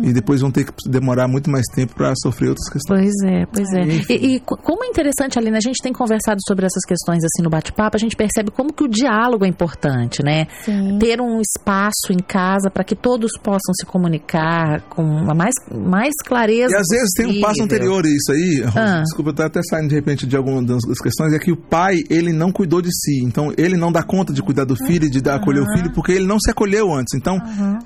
E 0.00 0.12
depois 0.12 0.40
vão 0.40 0.50
ter 0.50 0.64
que 0.64 0.72
demorar 0.88 1.28
muito 1.28 1.50
mais 1.50 1.64
tempo 1.74 1.94
para 1.94 2.12
sofrer 2.16 2.48
outras 2.48 2.68
questões. 2.70 3.10
Pois 3.22 3.32
é, 3.32 3.46
pois 3.46 3.68
é. 3.72 4.12
E, 4.14 4.36
e 4.36 4.40
co- 4.40 4.56
como 4.56 4.84
é 4.84 4.86
interessante, 4.88 5.38
Aline, 5.38 5.56
a 5.56 5.60
gente 5.60 5.82
tem 5.82 5.92
conversado 5.92 6.38
sobre 6.46 6.64
essas 6.64 6.82
questões 6.86 7.22
assim 7.24 7.42
no 7.42 7.50
bate-papo, 7.50 7.96
a 7.96 8.00
gente 8.00 8.16
percebe 8.16 8.50
como 8.50 8.72
que 8.72 8.84
o 8.84 8.88
diálogo 8.88 9.44
é 9.44 9.48
importante, 9.48 10.22
né? 10.22 10.46
Sim. 10.64 10.98
Ter 10.98 11.20
um 11.20 11.40
espaço 11.40 12.10
em 12.10 12.22
casa 12.22 12.70
para 12.70 12.84
que 12.84 12.94
todos 12.96 13.32
possam 13.42 13.74
se 13.78 13.84
comunicar 13.86 14.80
com 14.88 15.04
a 15.30 15.34
mais, 15.34 15.54
mais 15.70 16.14
clareza 16.24 16.72
E 16.74 16.76
às 16.76 16.86
vezes 16.90 17.10
tem 17.16 17.26
um 17.26 17.40
passo 17.40 17.58
possível. 17.58 17.64
anterior 17.64 18.04
a 18.04 18.08
isso 18.08 18.32
aí, 18.32 18.62
Rosa, 18.64 18.80
Ah. 18.98 19.02
desculpa, 19.02 19.30
eu 19.30 19.34
tô 19.34 19.42
até 19.42 19.60
saindo 19.62 19.88
de 19.88 19.94
repente 19.94 20.26
de 20.26 20.36
algumas 20.36 20.64
das 20.66 20.98
questões, 21.02 21.32
é 21.32 21.38
que 21.38 21.52
o 21.52 21.56
pai, 21.56 21.96
ele 22.08 22.32
não 22.32 22.50
cuidou 22.50 22.80
de 22.80 22.90
si, 22.90 23.22
então 23.24 23.52
ele 23.58 23.76
não 23.76 23.92
dá 23.92 24.02
conta 24.02 24.32
de 24.32 24.42
cuidar 24.42 24.64
do 24.64 24.76
filho, 24.86 25.10
de 25.10 25.20
dar, 25.20 25.36
acolher 25.36 25.60
o 25.62 25.66
filho, 25.76 25.92
porque 25.92 26.12
ele 26.12 26.26
não 26.26 26.38
se 26.40 26.50
acolheu 26.50 26.92
antes, 26.94 27.14
então 27.14 27.36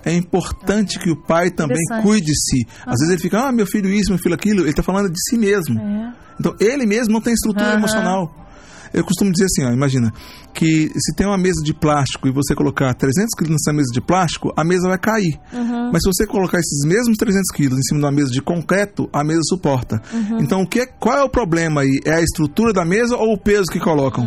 é 0.05 0.13
importante 0.13 0.99
que 0.99 1.11
o 1.11 1.17
pai 1.17 1.51
também 1.51 1.77
Interessante. 1.99 2.03
cuide 2.03 2.26
de 2.26 2.35
si. 2.35 2.67
Às 2.87 2.99
vezes 3.00 3.11
ele 3.11 3.23
fica, 3.23 3.49
ah, 3.49 3.53
meu 3.53 3.67
filho 3.67 3.93
isso, 3.93 4.11
meu 4.11 4.19
filho 4.19 4.35
aquilo, 4.35 4.62
ele 4.62 4.73
tá 4.73 4.83
falando 4.83 5.11
de 5.11 5.21
si 5.29 5.37
mesmo. 5.37 5.79
É. 5.81 6.12
Então 6.38 6.55
ele 6.61 6.87
mesmo 6.87 7.12
não 7.12 7.21
tem 7.21 7.33
estrutura 7.33 7.67
Aham. 7.71 7.79
emocional. 7.79 8.46
Eu 8.93 9.05
costumo 9.05 9.31
dizer 9.33 9.45
assim, 9.47 9.64
ó, 9.64 9.73
imagina, 9.73 10.12
que 10.55 10.90
se 10.97 11.14
tem 11.14 11.26
uma 11.26 11.37
mesa 11.38 11.62
de 11.62 11.75
plástico 11.75 12.28
e 12.28 12.33
você 12.33 12.55
colocar 12.55 12.93
300 12.95 13.28
quilos 13.37 13.52
nessa 13.52 13.73
mesa 13.76 13.93
de 13.93 14.00
plástico, 14.00 14.52
a 14.57 14.64
mesa 14.64 14.88
vai 14.88 14.99
cair. 14.99 15.38
Uhum. 15.52 15.90
Mas 15.93 16.02
se 16.02 16.09
você 16.09 16.26
colocar 16.26 16.59
esses 16.59 16.85
mesmos 16.87 17.16
300 17.16 17.45
quilos 17.55 17.78
em 17.78 17.83
cima 17.83 18.00
de 18.00 18.07
uma 18.07 18.12
mesa 18.12 18.31
de 18.31 18.40
concreto, 18.40 19.09
a 19.12 19.23
mesa 19.23 19.40
suporta. 19.49 20.00
Uhum. 20.12 20.38
Então, 20.40 20.62
o 20.62 20.66
que 20.69 20.81
é, 20.81 20.87
qual 20.87 21.19
é 21.19 21.23
o 21.23 21.28
problema 21.28 21.83
aí? 21.83 22.00
É 22.05 22.14
a 22.14 22.23
estrutura 22.23 22.73
da 22.73 22.85
mesa 22.85 23.16
ou 23.16 23.35
o 23.35 23.38
peso 23.38 23.64
que 23.71 23.78
colocam? 23.78 24.25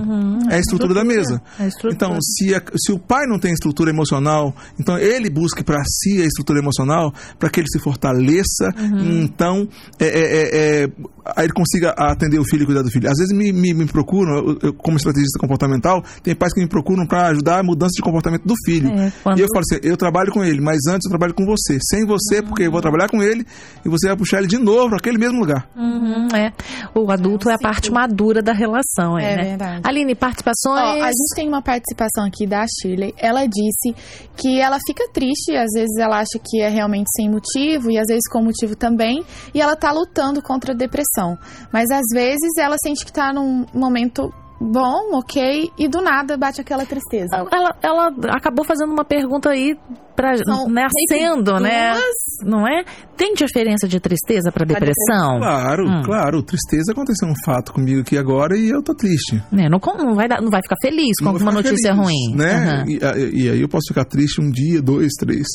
É 0.50 0.56
a 0.56 0.60
estrutura 0.60 0.94
da 0.94 1.04
mesa. 1.04 1.42
É 1.60 1.68
estrutura. 1.68 1.94
Então, 1.94 2.18
se, 2.22 2.54
a- 2.54 2.62
se 2.78 2.92
o 2.92 3.00
pai 3.00 3.26
não 3.28 3.40
tem 3.40 3.52
estrutura 3.54 3.90
emocional, 3.90 4.56
então 4.80 4.98
ele 4.98 5.30
busque 5.30 5.64
para 5.64 5.82
si 5.86 6.22
a 6.22 6.26
estrutura 6.26 6.60
emocional 6.60 7.12
para 7.40 7.50
que 7.50 7.60
ele 7.60 7.68
se 7.72 7.80
fortaleça, 7.80 8.70
Uhum. 8.80 9.22
então 9.22 9.68
é, 10.00 10.06
é, 10.06 10.20
é, 10.20 10.84
é, 10.84 10.90
aí 11.36 11.46
ele 11.46 11.54
consiga 11.54 11.92
atender 11.98 12.40
o 12.40 12.44
filho 12.44 12.64
e 12.64 12.66
cuidar 12.66 12.82
do 12.82 12.90
filho. 12.92 13.10
Às 13.10 13.18
vezes 13.18 13.36
me, 13.36 13.52
me, 13.52 13.74
me 13.74 13.86
procuram, 13.86 14.49
eu- 14.50 14.60
eu, 14.62 14.74
como 14.74 14.98
estrategista 14.98 15.40
comportamental, 15.40 16.04
tem 16.24 16.36
pais 16.36 16.54
que 16.54 16.60
me 16.62 16.68
procuram 16.68 17.06
para 17.06 17.28
ajudar 17.28 17.60
a 17.60 17.64
mudança 17.64 17.92
de 17.96 18.02
comportamento 18.02 18.44
do 18.46 18.54
filho. 18.66 18.90
É, 18.92 19.12
quando- 19.24 19.38
E 19.38 19.42
eu 19.42 19.48
falo 19.54 19.64
assim, 19.70 19.80
eu 19.88 19.98
trabalho 19.98 20.32
com 20.32 20.44
ele, 20.44 20.62
mas 20.62 20.80
antes 20.90 21.06
eu 21.06 21.10
trabalho 21.10 21.34
com 21.34 21.46
você. 21.46 21.78
Sem 21.82 22.06
você, 22.06 22.42
porque 22.42 22.64
eu 22.64 22.72
vou 22.72 22.82
trabalhar 22.82 23.10
com 23.10 23.22
ele 23.22 23.46
e 23.86 23.90
você 23.90 24.08
vai 24.08 24.18
puxar 24.18 24.40
ele 24.40 24.48
de 24.48 24.58
novo 24.58 24.90
para 24.90 24.98
aquele 24.98 25.18
mesmo 25.18 25.40
lugar. 25.40 25.68
Uhum, 25.76 26.28
é. 26.36 26.52
O 26.94 27.12
adulto 27.12 27.50
é 27.50 27.54
a 27.56 27.58
parte 27.58 27.92
madura 27.92 28.42
da 28.42 28.54
relação, 28.54 29.18
é, 29.18 29.34
É 29.34 29.36
né? 29.36 29.44
verdade. 29.50 29.82
Aline, 29.84 30.16
participações? 30.16 30.80
Ó, 31.00 31.04
a 31.04 31.08
gente 31.08 31.36
tem 31.36 31.48
uma 31.48 31.62
participação 31.62 32.26
aqui 32.26 32.46
da 32.48 32.66
Shirley. 32.68 33.14
Ela 33.18 33.46
disse 33.46 33.94
que 34.36 34.60
ela 34.60 34.78
fica 34.86 35.08
triste, 35.12 35.56
às 35.56 35.72
vezes 35.74 35.98
ela 36.00 36.18
acha 36.20 36.40
que 36.44 36.62
é 36.62 36.70
realmente 36.70 37.08
sem 37.16 37.30
motivo 37.30 37.92
e 37.92 37.98
às 37.98 38.08
vezes 38.08 38.28
com 38.30 38.42
motivo 38.44 38.76
também, 38.76 39.24
e 39.54 39.62
ela 39.62 39.76
tá 39.76 39.92
lutando 39.92 40.42
contra 40.42 40.74
a 40.74 40.76
depressão. 40.76 41.38
Mas 41.72 41.90
às 41.92 42.06
vezes 42.14 42.50
ela 42.60 42.76
sente 42.84 43.06
que 43.06 43.12
tá 43.12 43.34
num 43.34 43.66
momento 43.74 44.32
bom, 44.60 45.18
ok, 45.18 45.72
e 45.78 45.88
do 45.88 46.02
nada 46.02 46.38
bate 46.38 46.60
aquela 46.62 46.86
tristeza. 46.86 47.36
Ela, 47.52 47.76
ela 47.82 48.08
acabou 48.36 48.66
fazendo 48.66 48.92
uma 48.92 49.06
pergunta 49.06 49.50
aí 49.50 49.76
pra, 50.16 50.36
São 50.38 50.68
nascendo, 50.68 51.56
que 51.56 51.64
né? 51.64 51.94
duas- 51.94 52.04
Não 52.50 52.68
é? 52.68 52.84
Tem 53.16 53.34
diferença 53.34 53.88
de 53.88 54.00
tristeza 54.00 54.52
para 54.52 54.66
depressão? 54.66 55.40
Claro, 55.40 55.84
Hum. 55.88 56.02
claro. 56.04 56.44
Tristeza 56.44 56.92
aconteceu 56.92 57.28
um 57.28 57.34
fato 57.46 57.72
comigo 57.74 58.02
aqui 58.02 58.18
agora 58.18 58.58
e 58.58 58.70
eu 58.70 58.82
tô 58.84 58.94
triste. 58.94 59.42
Né, 59.52 59.68
Não, 59.70 59.80
não, 59.98 60.16
vai 60.16 60.28
dar- 60.28 60.42
não 60.42 60.50
vai 60.50 60.62
ficar 60.62 60.76
feliz 60.82 61.18
com 61.20 61.26
Não 61.26 61.32
alguma 61.34 61.52
notícia 61.52 61.94
feliz, 61.94 62.06
ruim. 62.06 62.36
Né? 62.36 62.54
Aham. 62.54 63.18
E, 63.18 63.44
e 63.44 63.50
aí 63.50 63.62
eu 63.62 63.70
posso 63.70 63.88
ficar 63.88 64.04
triste 64.06 64.42
um 64.42 64.50
dia, 64.52 64.82
dois, 64.82 65.14
três. 65.20 65.48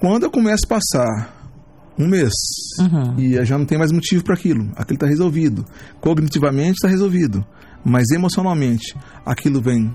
Quando 0.00 0.22
eu 0.24 0.30
começo 0.30 0.62
a 0.64 0.68
passar 0.68 1.34
um 1.98 2.06
mês 2.06 2.32
Uhum. 2.80 3.18
e 3.18 3.44
já 3.44 3.58
não 3.58 3.64
tem 3.66 3.76
mais 3.76 3.90
motivo 3.90 4.22
para 4.22 4.34
aquilo, 4.34 4.70
aquilo 4.76 4.94
está 4.94 5.06
resolvido. 5.08 5.64
Cognitivamente 6.00 6.74
está 6.74 6.86
resolvido, 6.86 7.44
mas 7.84 8.10
emocionalmente 8.10 8.96
aquilo 9.24 9.60
vem 9.60 9.94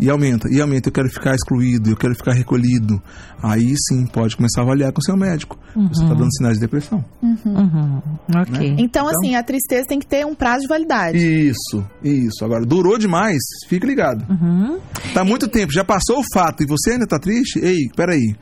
e 0.00 0.08
aumenta, 0.08 0.48
e 0.50 0.60
aumenta. 0.60 0.88
Eu 0.88 0.92
quero 0.92 1.08
ficar 1.10 1.34
excluído, 1.34 1.90
eu 1.90 1.96
quero 1.96 2.14
ficar 2.14 2.32
recolhido. 2.32 3.00
Aí 3.42 3.74
sim 3.88 4.06
pode 4.06 4.34
começar 4.34 4.62
a 4.62 4.64
avaliar 4.64 4.92
com 4.92 5.00
o 5.00 5.04
seu 5.04 5.16
médico. 5.16 5.58
Você 5.74 6.02
está 6.02 6.14
dando 6.14 6.34
sinais 6.34 6.54
de 6.54 6.60
depressão. 6.60 7.04
Uhum. 7.22 8.00
Ok. 8.34 8.76
Então, 8.78 9.06
assim, 9.06 9.34
a 9.34 9.42
tristeza 9.42 9.86
tem 9.86 9.98
que 9.98 10.06
ter 10.06 10.24
um 10.24 10.34
prazo 10.34 10.62
de 10.62 10.68
validade. 10.68 11.18
Isso, 11.18 11.86
isso. 12.02 12.42
Agora, 12.42 12.64
durou 12.64 12.96
demais, 12.96 13.38
fique 13.68 13.86
ligado. 13.86 14.24
Uhum. 14.30 14.78
Tá 15.12 15.22
muito 15.22 15.46
tempo, 15.46 15.72
já 15.72 15.84
passou 15.84 16.20
o 16.20 16.24
fato 16.32 16.62
e 16.62 16.66
você 16.66 16.92
ainda 16.92 17.06
tá 17.06 17.18
triste? 17.18 17.58
Ei, 17.58 17.88
peraí. 17.94 18.34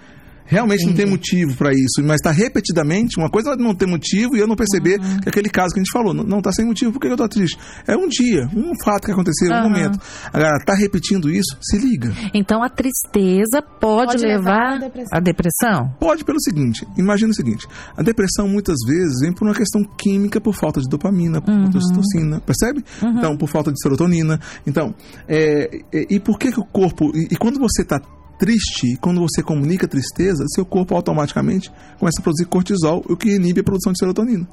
Realmente 0.49 0.87
não 0.87 0.95
tem 0.95 1.07
motivo 1.07 1.55
para 1.57 1.73
isso, 1.73 2.03
mas 2.03 2.21
tá 2.21 2.31
repetidamente. 2.31 3.19
Uma 3.21 3.31
coisa 3.31 3.51
é 3.53 3.57
não 3.57 3.75
ter 3.75 3.87
motivo 3.87 4.35
e 4.37 4.41
eu 4.41 4.47
não 4.47 4.57
perceber 4.57 4.99
Uhum. 4.99 5.21
que 5.21 5.29
aquele 5.29 5.49
caso 5.51 5.75
que 5.75 5.81
a 5.81 5.83
gente 5.83 5.93
falou, 5.93 6.13
não, 6.15 6.25
não 6.25 6.41
tá 6.41 6.51
sem 6.51 6.65
motivo, 6.65 6.91
por 6.93 7.01
que 7.01 7.07
eu 7.09 7.17
tô 7.17 7.29
triste? 7.29 7.59
É 7.87 7.97
um 7.97 8.09
dia, 8.09 8.49
um 8.57 8.73
fato 8.83 9.05
que 9.07 9.13
aconteceu, 9.13 9.51
um 9.51 9.55
Aham. 9.55 9.69
momento. 9.69 10.01
Agora, 10.33 10.59
tá 10.65 10.75
repetindo 10.75 11.31
isso? 11.31 11.57
Se 11.61 11.77
liga. 11.79 12.13
Então 12.35 12.63
a 12.63 12.69
tristeza 12.69 13.63
pode, 13.81 14.13
Pode 14.13 14.27
levar 14.27 14.77
à 14.77 14.79
depressão. 14.79 15.21
depressão? 15.23 15.95
Pode 16.01 16.25
pelo 16.25 16.41
seguinte, 16.41 16.87
imagina 16.97 17.31
o 17.31 17.35
seguinte, 17.35 17.67
a 17.97 18.03
depressão 18.03 18.49
muitas 18.49 18.77
vezes 18.87 19.21
vem 19.21 19.33
por 19.33 19.47
uma 19.47 19.55
questão 19.55 19.83
química, 19.99 20.41
por 20.41 20.55
falta 20.55 20.81
de 20.81 20.89
dopamina, 20.89 21.41
por 21.43 21.53
falta 21.55 21.69
de 21.71 21.77
ocitocina, 21.79 22.41
percebe? 22.41 22.85
Então, 23.03 23.37
por 23.37 23.49
falta 23.49 23.71
de 23.71 23.81
serotonina. 23.83 24.41
Então, 24.67 24.95
é, 25.29 25.83
é, 25.93 26.07
e 26.09 26.19
por 26.19 26.39
que 26.39 26.51
que 26.51 26.61
o 26.61 26.65
corpo, 26.65 27.11
e, 27.15 27.29
e 27.35 27.37
quando 27.37 27.59
você 27.59 27.83
está 27.83 28.01
triste, 28.39 28.97
quando 29.01 29.21
você 29.21 29.43
comunica 29.43 29.89
tristeza, 29.89 30.45
seu 30.55 30.65
corpo 30.65 30.95
automaticamente 30.95 31.71
começa 31.99 32.21
a 32.21 32.23
produzir 32.23 32.47
cortisol, 32.47 33.05
o 33.09 33.17
que 33.17 33.35
inibe 33.35 33.61
a 33.61 33.65
produção 33.65 33.93
de 33.93 33.99
serotonina. 33.99 34.47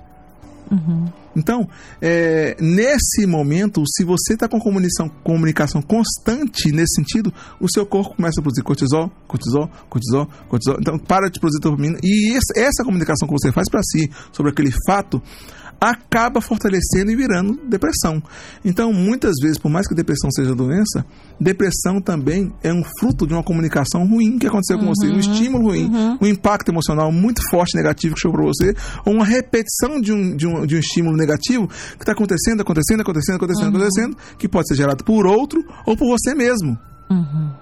Então, 1.36 1.68
é, 2.02 2.56
nesse 2.60 3.26
momento, 3.28 3.84
se 3.88 4.04
você 4.04 4.34
está 4.34 4.48
com 4.48 4.60
comunicação, 4.60 5.10
comunicação 5.24 5.82
constante 5.82 6.72
nesse 6.72 6.96
sentido, 6.96 7.34
o 7.60 7.70
seu 7.70 7.86
corpo 7.86 8.16
começa 8.16 8.40
a 8.40 8.44
produzir 8.44 8.64
cortisol, 8.64 9.12
cortisol, 9.28 9.70
cortisol, 9.90 10.28
cortisol. 10.48 10.78
Então, 10.80 10.98
para 10.98 11.30
de 11.30 11.40
produzir 11.40 11.60
dopamina. 11.60 12.00
E 12.02 12.38
essa 12.56 12.84
comunicação 12.84 13.28
que 13.28 13.34
você 13.34 13.52
faz 13.52 13.70
para 13.70 13.82
si 13.84 14.10
sobre 14.32 14.52
aquele 14.52 14.72
fato 14.88 15.22
acaba 15.80 16.42
fortalecendo 16.42 17.12
e 17.12 17.16
virando 17.16 17.60
depressão. 17.68 18.22
Então, 18.64 18.92
muitas 18.94 19.34
vezes, 19.42 19.58
por 19.58 19.70
mais 19.70 19.88
que 19.88 19.96
depressão 19.96 20.30
seja 20.32 20.56
doença, 20.56 21.06
depressão 21.40 22.02
também 22.02 22.52
é 22.64 22.74
um 22.74 22.84
fruto 23.00 23.28
de 23.28 23.34
uma 23.34 23.44
comunicação 23.44 24.06
ruim 24.08 24.38
que 24.38 24.48
aconteceu 24.48 24.80
com 24.80 24.88
você, 24.88 25.08
um 25.08 25.20
estímulo 25.20 25.70
ruim, 25.70 25.92
um 26.22 26.26
impacto 26.26 26.72
emocional 26.72 27.12
muito 27.12 27.42
forte 27.50 27.76
negativo 27.76 28.16
que 28.16 28.22
chegou 28.22 28.38
para 28.38 28.48
você, 28.48 28.76
ou 29.06 29.14
uma 29.14 29.26
repetição 29.26 30.00
de 30.02 30.12
um, 30.12 30.36
de 30.36 30.48
um, 30.48 30.66
de 30.66 30.76
um 30.76 30.80
estímulo 30.80 31.18
negativo 31.18 31.68
que 31.68 32.04
está 32.04 32.14
acontecendo, 32.14 32.62
acontecendo, 32.62 33.02
acontecendo, 33.02 33.36
acontecendo, 33.36 33.70
acontecendo, 33.70 34.18
que 34.38 34.48
pode 34.48 34.68
ser 34.68 34.76
gerado 34.76 35.04
por 35.04 35.26
outro 35.26 35.64
ou 35.86 35.96
por 35.96 36.08
você 36.08 36.34
mesmo. 36.34 36.78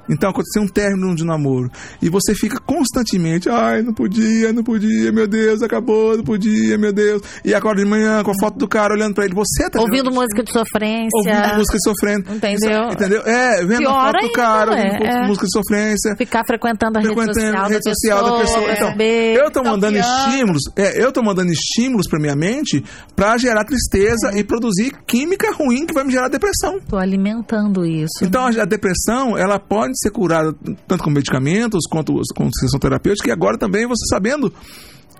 Então 0.10 0.30
aconteceu 0.30 0.62
um 0.62 0.68
término 0.68 1.16
de 1.16 1.24
namoro 1.26 1.70
e 2.02 2.10
você 2.10 2.34
fica 2.36 2.60
constantemente, 2.60 3.50
ai, 3.50 3.82
não 3.82 3.94
podia, 3.94 4.52
não 4.54 4.64
podia, 4.64 5.12
meu 5.12 5.28
Deus, 5.28 5.62
acabou, 5.62 6.16
não 6.18 6.24
podia, 6.24 6.78
meu 6.78 6.92
Deus. 6.94 7.22
E 7.44 7.54
acorda 7.54 7.84
de 7.84 7.90
manhã 7.90 8.22
com 8.24 8.32
a 8.32 8.34
foto 8.40 8.58
do 8.58 8.68
cara 8.68 8.94
olhando 8.94 9.14
pra 9.16 9.26
ele, 9.26 9.34
você 9.34 9.70
tá 9.70 9.80
Ouvindo 9.80 9.98
gerando- 10.12 10.16
música 10.16 10.44
de 10.44 10.52
sofrência. 10.52 11.10
ouvindo 11.14 11.56
música 11.58 11.78
de 11.78 11.84
sofrendo. 11.90 12.34
Entendeu? 12.34 12.84
Entendeu? 12.92 13.22
É, 13.26 13.66
vendo 13.66 13.80
Pior 13.80 13.92
a 13.92 14.04
foto 14.06 14.12
do 14.14 14.18
ainda, 14.24 14.34
cara, 14.34 14.72
ouvindo 14.72 15.04
é, 15.06 15.24
é. 15.24 15.28
música 15.28 15.46
de 15.46 15.52
sofrência. 15.52 16.16
Ficar 16.18 16.44
frequentando 16.46 16.98
a 16.98 17.02
rede 17.02 17.14
frequentando 17.14 17.40
social, 17.42 17.64
a 17.66 17.68
rede 17.68 17.80
da, 17.84 17.92
social 17.94 18.20
pessoa, 18.20 18.38
da 18.40 18.46
pessoa. 18.46 18.74
Então, 18.74 18.90
saber. 18.92 19.36
eu 19.38 19.52
tô 19.52 19.64
mandando 19.64 19.98
estímulos, 19.98 20.62
é, 20.76 21.04
eu 21.04 21.12
tô 21.12 21.22
mandando 21.24 21.52
estímulos 21.52 22.08
pra 22.08 22.20
minha 22.20 22.36
mente 22.36 22.84
pra 23.16 23.38
gerar 23.38 23.64
tristeza 23.66 24.32
e 24.36 24.44
produzir 24.44 24.92
química 25.08 25.52
ruim 25.54 25.86
que 25.86 25.94
vai 25.94 26.04
me 26.04 26.12
gerar 26.12 26.28
depressão. 26.30 26.80
Tô 26.88 26.98
alimentando 26.98 27.86
isso. 27.86 28.24
Então 28.24 28.46
a, 28.46 28.50
a 28.50 28.66
depressão 28.66 29.38
ela 29.44 29.60
pode 29.60 29.94
ser 30.00 30.12
curada 30.12 30.56
tanto 30.88 31.04
com 31.04 31.10
medicamentos 31.10 31.86
quanto 31.90 32.14
com 32.36 32.50
sessão 32.60 32.80
terapêutica 32.80 33.30
e 33.30 33.32
agora 33.32 33.58
também 33.58 33.86
você 33.86 34.06
sabendo 34.08 34.52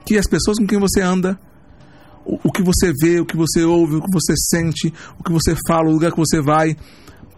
que 0.06 0.18
as 0.18 0.28
pessoas 0.28 0.58
com 0.58 0.66
quem 0.66 0.80
você 0.80 1.02
anda 1.02 1.40
o, 2.26 2.40
o 2.44 2.52
que 2.52 2.64
você 2.64 2.94
vê, 3.02 3.20
o 3.20 3.26
que 3.26 3.36
você 3.36 3.64
ouve, 3.64 3.96
o 3.96 4.02
que 4.02 4.12
você 4.12 4.34
sente, 4.50 4.94
o 5.20 5.24
que 5.24 5.32
você 5.32 5.56
fala, 5.68 5.90
o 5.90 5.94
lugar 5.94 6.12
que 6.12 6.18
você 6.18 6.42
vai 6.42 6.76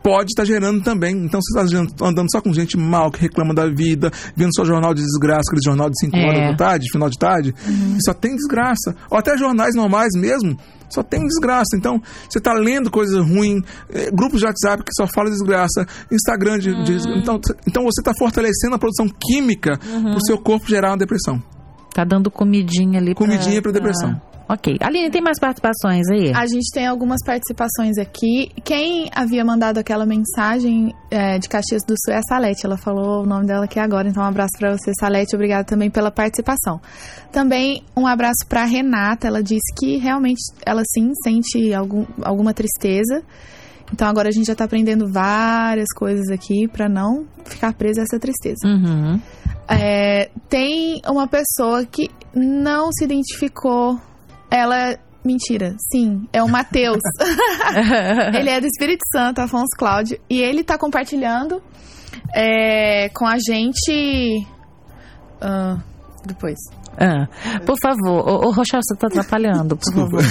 pode 0.05 0.29
estar 0.29 0.45
gerando 0.45 0.83
também. 0.83 1.15
Então 1.25 1.39
você 1.41 1.59
está 1.59 2.05
andando 2.07 2.27
só 2.31 2.39
com 2.39 2.53
gente 2.53 2.77
mal 2.77 3.09
que 3.09 3.19
reclama 3.19 3.55
da 3.55 3.65
vida, 3.67 4.11
vendo 4.35 4.51
só 4.55 4.63
jornal 4.63 4.93
de 4.93 5.01
desgraça, 5.01 5.41
aquele 5.49 5.63
jornal 5.65 5.89
de 5.89 5.99
5 5.99 6.15
É. 6.15 6.27
horas 6.27 6.51
da 6.51 6.55
tarde, 6.55 6.85
final 6.91 7.09
de 7.09 7.17
tarde, 7.17 7.55
e 7.67 8.03
só 8.05 8.13
tem 8.13 8.35
desgraça. 8.35 8.95
Ou 9.09 9.17
até 9.17 9.35
jornais 9.35 9.73
normais 9.75 10.09
mesmo, 10.15 10.55
só 10.91 11.01
tem 11.01 11.25
desgraça. 11.25 11.75
Então, 11.75 11.99
você 12.29 12.37
está 12.37 12.53
lendo 12.53 12.91
coisas 12.91 13.17
ruins, 13.17 13.63
eh, 13.89 14.11
grupos 14.13 14.41
de 14.41 14.45
WhatsApp 14.45 14.83
que 14.83 14.91
só 14.95 15.07
fala 15.07 15.31
desgraça, 15.31 15.87
Instagram 16.11 16.59
de, 16.59 16.83
de- 16.83 17.19
então, 17.19 17.39
então 17.67 17.83
você 17.83 17.99
está 18.01 18.13
fortalecendo 18.19 18.75
a 18.75 18.77
produção 18.77 19.07
química 19.09 19.79
para 19.79 20.15
o 20.17 20.23
seu 20.23 20.37
corpo 20.37 20.67
gerar 20.69 20.91
uma 20.91 20.97
depressão. 20.97 21.41
Tá 21.95 22.03
dando 22.03 22.29
comidinha 22.29 22.99
ali 22.99 23.15
Comidinha 23.15 23.59
para 23.61 23.71
depressão. 23.71 24.21
Ok. 24.47 24.77
Aline, 24.79 25.09
tem 25.09 25.21
mais 25.21 25.39
participações 25.39 26.07
aí? 26.11 26.31
A 26.33 26.45
gente 26.45 26.69
tem 26.71 26.85
algumas 26.85 27.19
participações 27.25 27.97
aqui. 27.97 28.51
Quem 28.63 29.09
havia 29.13 29.43
mandado 29.43 29.79
aquela 29.79 30.05
mensagem 30.05 30.93
é, 31.09 31.39
de 31.39 31.49
Caxias 31.49 31.81
do 31.83 31.95
Sul 31.97 32.13
é 32.13 32.17
a 32.17 32.21
Salete. 32.21 32.65
Ela 32.65 32.77
falou 32.77 33.23
o 33.23 33.25
nome 33.25 33.47
dela 33.47 33.65
aqui 33.65 33.79
agora, 33.79 34.07
então 34.07 34.21
um 34.21 34.27
abraço 34.27 34.53
para 34.59 34.77
você, 34.77 34.91
Salete. 34.99 35.35
Obrigada 35.35 35.63
também 35.63 35.89
pela 35.89 36.11
participação. 36.11 36.79
Também 37.31 37.83
um 37.97 38.05
abraço 38.05 38.45
para 38.47 38.65
Renata. 38.65 39.27
Ela 39.27 39.41
disse 39.41 39.73
que 39.77 39.97
realmente 39.97 40.41
ela 40.63 40.83
sim 40.93 41.11
sente 41.23 41.73
algum, 41.73 42.05
alguma 42.21 42.53
tristeza. 42.53 43.23
Então 43.91 44.07
agora 44.07 44.29
a 44.29 44.31
gente 44.31 44.45
já 44.45 44.53
está 44.53 44.65
aprendendo 44.65 45.07
várias 45.07 45.87
coisas 45.95 46.29
aqui 46.29 46.67
para 46.67 46.87
não 46.87 47.25
ficar 47.45 47.73
presa 47.73 48.01
a 48.01 48.03
essa 48.03 48.19
tristeza. 48.19 48.65
Uhum. 48.65 49.19
É, 49.67 50.29
tem 50.49 51.01
uma 51.07 51.27
pessoa 51.27 51.85
que 51.85 52.09
não 52.33 52.91
se 52.91 53.05
identificou. 53.05 53.99
Ela. 54.49 54.97
Mentira, 55.23 55.75
sim, 55.91 56.27
é 56.31 56.43
o 56.43 56.47
Matheus. 56.47 57.01
ele 58.37 58.47
é 58.47 58.61
do 58.61 58.67
Espírito 58.67 59.01
Santo, 59.11 59.39
Afonso 59.39 59.75
Cláudio. 59.75 60.19
E 60.29 60.39
ele 60.39 60.63
tá 60.63 60.77
compartilhando 60.77 61.63
é, 62.31 63.09
com 63.09 63.25
a 63.25 63.37
gente. 63.39 64.45
ah, 65.41 65.77
depois. 66.23 66.59
Ah, 66.97 67.27
por 67.65 67.75
favor, 67.81 68.27
ô, 68.27 68.47
ô 68.47 68.51
Rochelle, 68.51 68.81
você 68.83 68.95
tá 68.95 69.07
atrapalhando, 69.07 69.77
por 69.77 69.93
favor. 69.93 70.23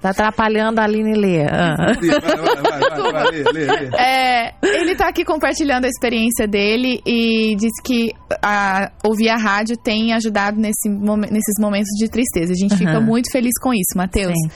tá 0.00 0.10
atrapalhando 0.10 0.80
a 0.80 0.84
Aline 0.84 1.14
ler. 1.14 1.48
Ah. 1.52 1.76
Vai, 1.76 1.94
vai, 1.94 2.20
vai, 2.20 3.02
vai, 3.02 3.12
vai, 3.12 3.30
lê, 3.30 3.44
lê, 3.52 3.66
lê. 3.66 3.96
É, 3.96 4.54
ele 4.62 4.94
tá 4.94 5.08
aqui 5.08 5.24
compartilhando 5.24 5.84
a 5.84 5.88
experiência 5.88 6.46
dele 6.46 7.00
e 7.06 7.56
diz 7.56 7.72
que 7.84 8.12
a, 8.42 8.90
ouvir 9.04 9.28
a 9.30 9.36
rádio 9.36 9.76
tem 9.76 10.12
ajudado 10.12 10.58
nesse 10.58 10.88
nesses 10.88 11.54
momentos 11.60 11.90
de 11.98 12.08
tristeza. 12.08 12.52
A 12.52 12.56
gente 12.56 12.76
fica 12.76 12.98
Aham. 12.98 13.00
muito 13.00 13.30
feliz 13.30 13.52
com 13.60 13.72
isso, 13.72 13.96
Matheus. 13.96 14.32
Sim. 14.32 14.50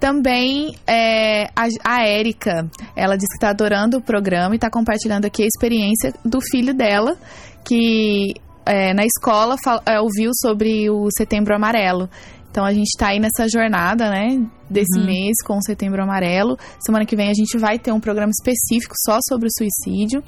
Também 0.00 0.74
é, 0.86 1.48
a, 1.54 2.06
Érica, 2.06 2.68
ela 2.94 3.16
disse 3.16 3.32
que 3.34 3.40
tá 3.40 3.50
adorando 3.50 3.98
o 3.98 4.02
programa 4.02 4.54
e 4.54 4.58
tá 4.58 4.68
compartilhando 4.68 5.24
aqui 5.24 5.42
a 5.42 5.46
experiência 5.46 6.12
do 6.24 6.40
filho 6.40 6.74
dela, 6.74 7.16
que 7.64 8.34
é, 8.66 8.92
na 8.94 9.04
escola 9.04 9.56
fal- 9.62 9.82
é, 9.86 10.00
ouviu 10.00 10.30
sobre 10.40 10.88
o 10.90 11.08
Setembro 11.16 11.54
Amarelo. 11.54 12.08
Então 12.50 12.64
a 12.64 12.72
gente 12.72 12.96
tá 12.96 13.08
aí 13.08 13.18
nessa 13.18 13.48
jornada, 13.48 14.08
né, 14.10 14.40
desse 14.70 14.96
Uhum. 14.98 15.06
mês 15.06 15.34
com 15.44 15.58
o 15.58 15.62
Setembro 15.62 16.00
Amarelo. 16.02 16.56
Semana 16.86 17.04
que 17.04 17.16
vem 17.16 17.28
a 17.28 17.34
gente 17.34 17.58
vai 17.58 17.80
ter 17.80 17.90
um 17.92 17.98
programa 17.98 18.30
específico 18.30 18.94
só 19.04 19.18
sobre 19.28 19.48
o 19.48 19.50
suicídio. 19.50 20.22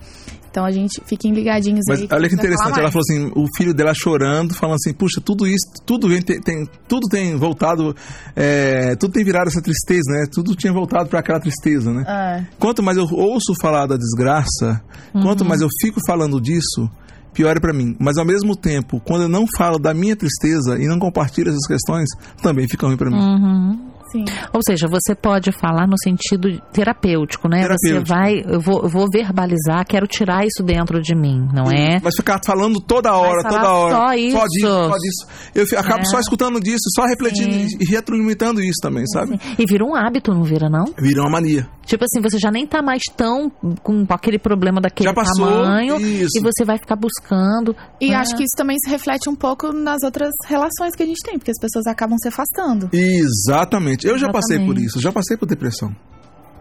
Então 0.50 0.64
a 0.64 0.72
gente 0.72 1.00
fiquem 1.06 1.32
ligadinhos 1.32 1.84
Mas 1.86 2.00
aí. 2.00 2.08
olha 2.10 2.28
que 2.28 2.34
a 2.34 2.38
gente 2.38 2.48
vai 2.48 2.56
falar 2.56 2.70
interessante, 2.70 2.80
ela 2.80 2.90
falou 2.90 3.02
assim, 3.08 3.32
o 3.36 3.46
filho 3.56 3.72
dela 3.74 3.92
chorando, 3.94 4.54
falando 4.54 4.74
assim, 4.76 4.92
puxa, 4.92 5.20
tudo 5.24 5.46
isso, 5.46 5.66
tudo 5.84 6.08
vem, 6.08 6.20
tem, 6.22 6.40
tem- 6.40 6.66
tudo 6.88 7.06
tem 7.08 7.36
voltado, 7.36 7.94
é, 8.34 8.96
tudo 8.96 9.12
tem 9.12 9.22
virado 9.24 9.48
essa 9.48 9.60
tristeza, 9.62 10.10
né? 10.10 10.26
Tudo 10.32 10.56
tinha 10.56 10.72
voltado 10.72 11.08
para 11.08 11.20
aquela 11.20 11.38
tristeza, 11.38 11.92
né? 11.92 12.04
Ah, 12.08 12.42
Quanto 12.58 12.82
mais 12.82 12.96
eu 12.96 13.04
ouço 13.12 13.54
falar 13.60 13.86
da 13.86 13.96
desgraça, 13.96 14.82
quanto 15.12 15.44
mais 15.44 15.60
eu 15.60 15.68
fico 15.80 16.00
falando 16.06 16.40
disso, 16.40 16.90
pior 17.36 17.56
é 17.56 17.60
pra 17.60 17.72
mim. 17.74 17.94
Mas 18.00 18.16
ao 18.16 18.24
mesmo 18.24 18.56
tempo, 18.56 19.00
quando 19.04 19.22
eu 19.22 19.28
não 19.28 19.44
falo 19.58 19.78
da 19.78 19.92
minha 19.92 20.16
tristeza 20.16 20.78
e 20.78 20.86
não 20.88 20.98
compartilho 20.98 21.50
essas 21.50 21.66
questões, 21.66 22.08
também 22.42 22.66
fica 22.66 22.86
ruim 22.86 22.96
pra 22.96 23.10
mim. 23.10 23.16
Uhum. 23.18 23.90
sim. 24.10 24.24
Ou 24.54 24.60
seja, 24.64 24.86
você 24.88 25.14
pode 25.14 25.50
falar 25.52 25.86
no 25.86 25.96
sentido 26.02 26.48
terapêutico, 26.72 27.48
né? 27.48 27.62
Terapêutico. 27.62 28.06
Você 28.06 28.14
vai, 28.14 28.40
eu 28.46 28.60
vou, 28.60 28.82
eu 28.84 28.88
vou 28.88 29.06
verbalizar, 29.12 29.84
quero 29.86 30.06
tirar 30.06 30.46
isso 30.46 30.62
dentro 30.62 31.00
de 31.02 31.14
mim, 31.14 31.46
não 31.52 31.64
é? 31.70 32.00
Mas 32.02 32.14
ficar 32.16 32.40
falando 32.44 32.80
toda 32.80 33.12
hora, 33.14 33.42
Vai 33.42 33.52
falar 33.52 33.60
toda 33.64 33.74
hora. 33.74 33.94
só 33.94 34.14
isso. 34.14 34.38
disso, 34.48 34.66
só 34.88 34.96
disso. 34.96 35.72
Eu 35.74 35.78
acabo 35.80 36.00
É. 36.00 36.04
só 36.04 36.20
escutando 36.20 36.60
disso, 36.60 36.84
só 36.94 37.04
refletindo 37.04 37.52
Sim. 37.52 37.76
e 37.80 37.84
retroalimentando 37.90 38.60
isso 38.62 38.78
também, 38.80 39.04
sabe? 39.08 39.38
E 39.58 39.64
vira 39.66 39.84
um 39.84 39.94
hábito, 39.94 40.32
não 40.32 40.42
vira, 40.44 40.68
não? 40.70 40.84
Vira 40.98 41.20
uma 41.22 41.30
mania. 41.30 41.68
Tipo 41.86 42.04
assim, 42.04 42.20
você 42.20 42.36
já 42.38 42.50
nem 42.50 42.66
tá 42.66 42.82
mais 42.82 43.00
tão 43.16 43.48
com 43.82 44.04
aquele 44.10 44.38
problema 44.40 44.80
daquele 44.80 45.08
Já 45.08 45.14
passou, 45.14 45.46
tamanho 45.46 45.98
isso. 46.00 46.36
e 46.36 46.40
você 46.42 46.64
vai 46.64 46.76
ficar 46.78 46.96
buscando. 46.96 47.74
E 48.00 48.12
Ah. 48.12 48.20
acho 48.20 48.36
que 48.36 48.42
isso 48.42 48.56
também 48.56 48.76
se 48.84 48.90
reflete 48.90 49.30
um 49.30 49.36
pouco 49.36 49.72
nas 49.72 50.02
outras 50.02 50.30
relações 50.46 50.94
que 50.96 51.02
a 51.04 51.06
gente 51.06 51.22
tem, 51.24 51.38
porque 51.38 51.52
as 51.52 51.60
pessoas 51.60 51.86
acabam 51.86 52.18
se 52.18 52.26
afastando. 52.28 52.90
Exatamente. 52.92 54.06
Eu 54.06 54.18
já 54.18 54.28
passei 54.30 54.56
por 54.58 54.64
Exatamente. 54.64 54.86
isso, 54.86 55.00
já 55.00 55.12
passei 55.12 55.36
por 55.36 55.46
depressão. 55.46 55.94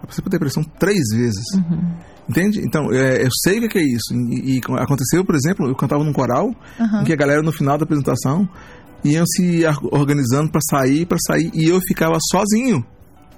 Eu 0.02 0.08
passei 0.08 0.24
por 0.24 0.30
depressão 0.30 0.64
três 0.78 1.02
vezes. 1.12 1.44
Uhum. 1.56 1.92
Entende? 2.30 2.60
Então, 2.64 2.92
é, 2.92 3.24
eu 3.24 3.30
sei 3.44 3.58
o 3.58 3.62
que 3.62 3.68
que 3.70 3.80
é 3.80 3.84
isso. 3.84 4.14
E, 4.14 4.58
e 4.58 4.62
aconteceu, 4.80 5.26
por 5.26 5.36
exemplo, 5.36 5.68
eu 5.68 5.76
cantava 5.76 6.04
num 6.04 6.14
coral, 6.14 6.54
Aham. 6.80 7.02
em 7.02 7.04
que 7.06 7.14
a 7.14 7.16
galera 7.16 7.42
no 7.42 7.52
final 7.52 7.78
da 7.78 7.84
apresentação 7.84 8.48
iam 9.04 9.26
se 9.26 9.64
organizando 9.92 10.52
pra 10.52 10.60
sair, 10.70 11.06
pra 11.06 11.18
sair, 11.28 11.50
e 11.54 11.68
eu 11.70 11.80
ficava 11.82 12.18
sozinho, 12.32 12.84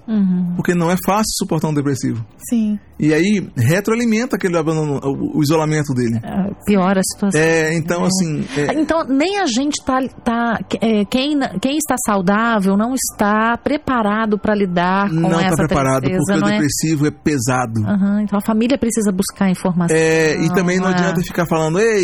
Uhum. 0.08 0.54
porque 0.56 0.74
não 0.74 0.90
é 0.90 0.96
fácil 1.06 1.34
suportar 1.38 1.68
um 1.68 1.74
depressivo. 1.74 2.26
Sim. 2.50 2.80
E 2.98 3.14
aí 3.14 3.48
retroalimenta 3.56 4.38
aquele 4.38 4.58
abandono, 4.58 5.00
o, 5.04 5.38
o 5.38 5.44
isolamento 5.44 5.94
dele. 5.94 6.20
Ah, 6.24 6.50
Piora 6.66 7.02
a 7.02 7.04
situação. 7.04 7.40
É, 7.40 7.76
então 7.76 8.06
assim, 8.06 8.46
é, 8.56 8.80
Então, 8.80 9.04
nem 9.04 9.40
a 9.40 9.46
gente 9.46 9.84
tá. 9.84 10.00
tá 10.24 10.60
é, 10.82 11.04
quem, 11.06 11.38
quem 11.62 11.78
está 11.78 11.96
saudável 12.06 12.78
não 12.78 12.94
está 12.94 13.58
preparado 13.58 14.40
para 14.40 14.56
lidar 14.56 15.10
com 15.10 15.16
não 15.16 15.40
essa 15.40 15.50
está 15.50 15.68
preparado 15.68 16.04
tristeza, 16.04 16.24
porque 16.26 16.38
o 16.38 16.42
não 16.42 16.48
é? 16.48 16.52
depressivo 16.54 17.08
é 17.08 17.12
pesado. 17.12 17.86
Aham, 17.86 18.22
então 18.22 18.40
a 18.40 18.42
família 18.42 18.78
precisa 18.78 19.12
buscar 19.12 19.50
informação. 19.50 19.96
É, 19.96 20.36
e 20.36 20.50
também 20.54 20.80
não 20.80 20.90
é. 20.90 20.94
adianta 20.94 21.22
ficar 21.22 21.46
falando, 21.46 21.80
ei, 21.80 22.02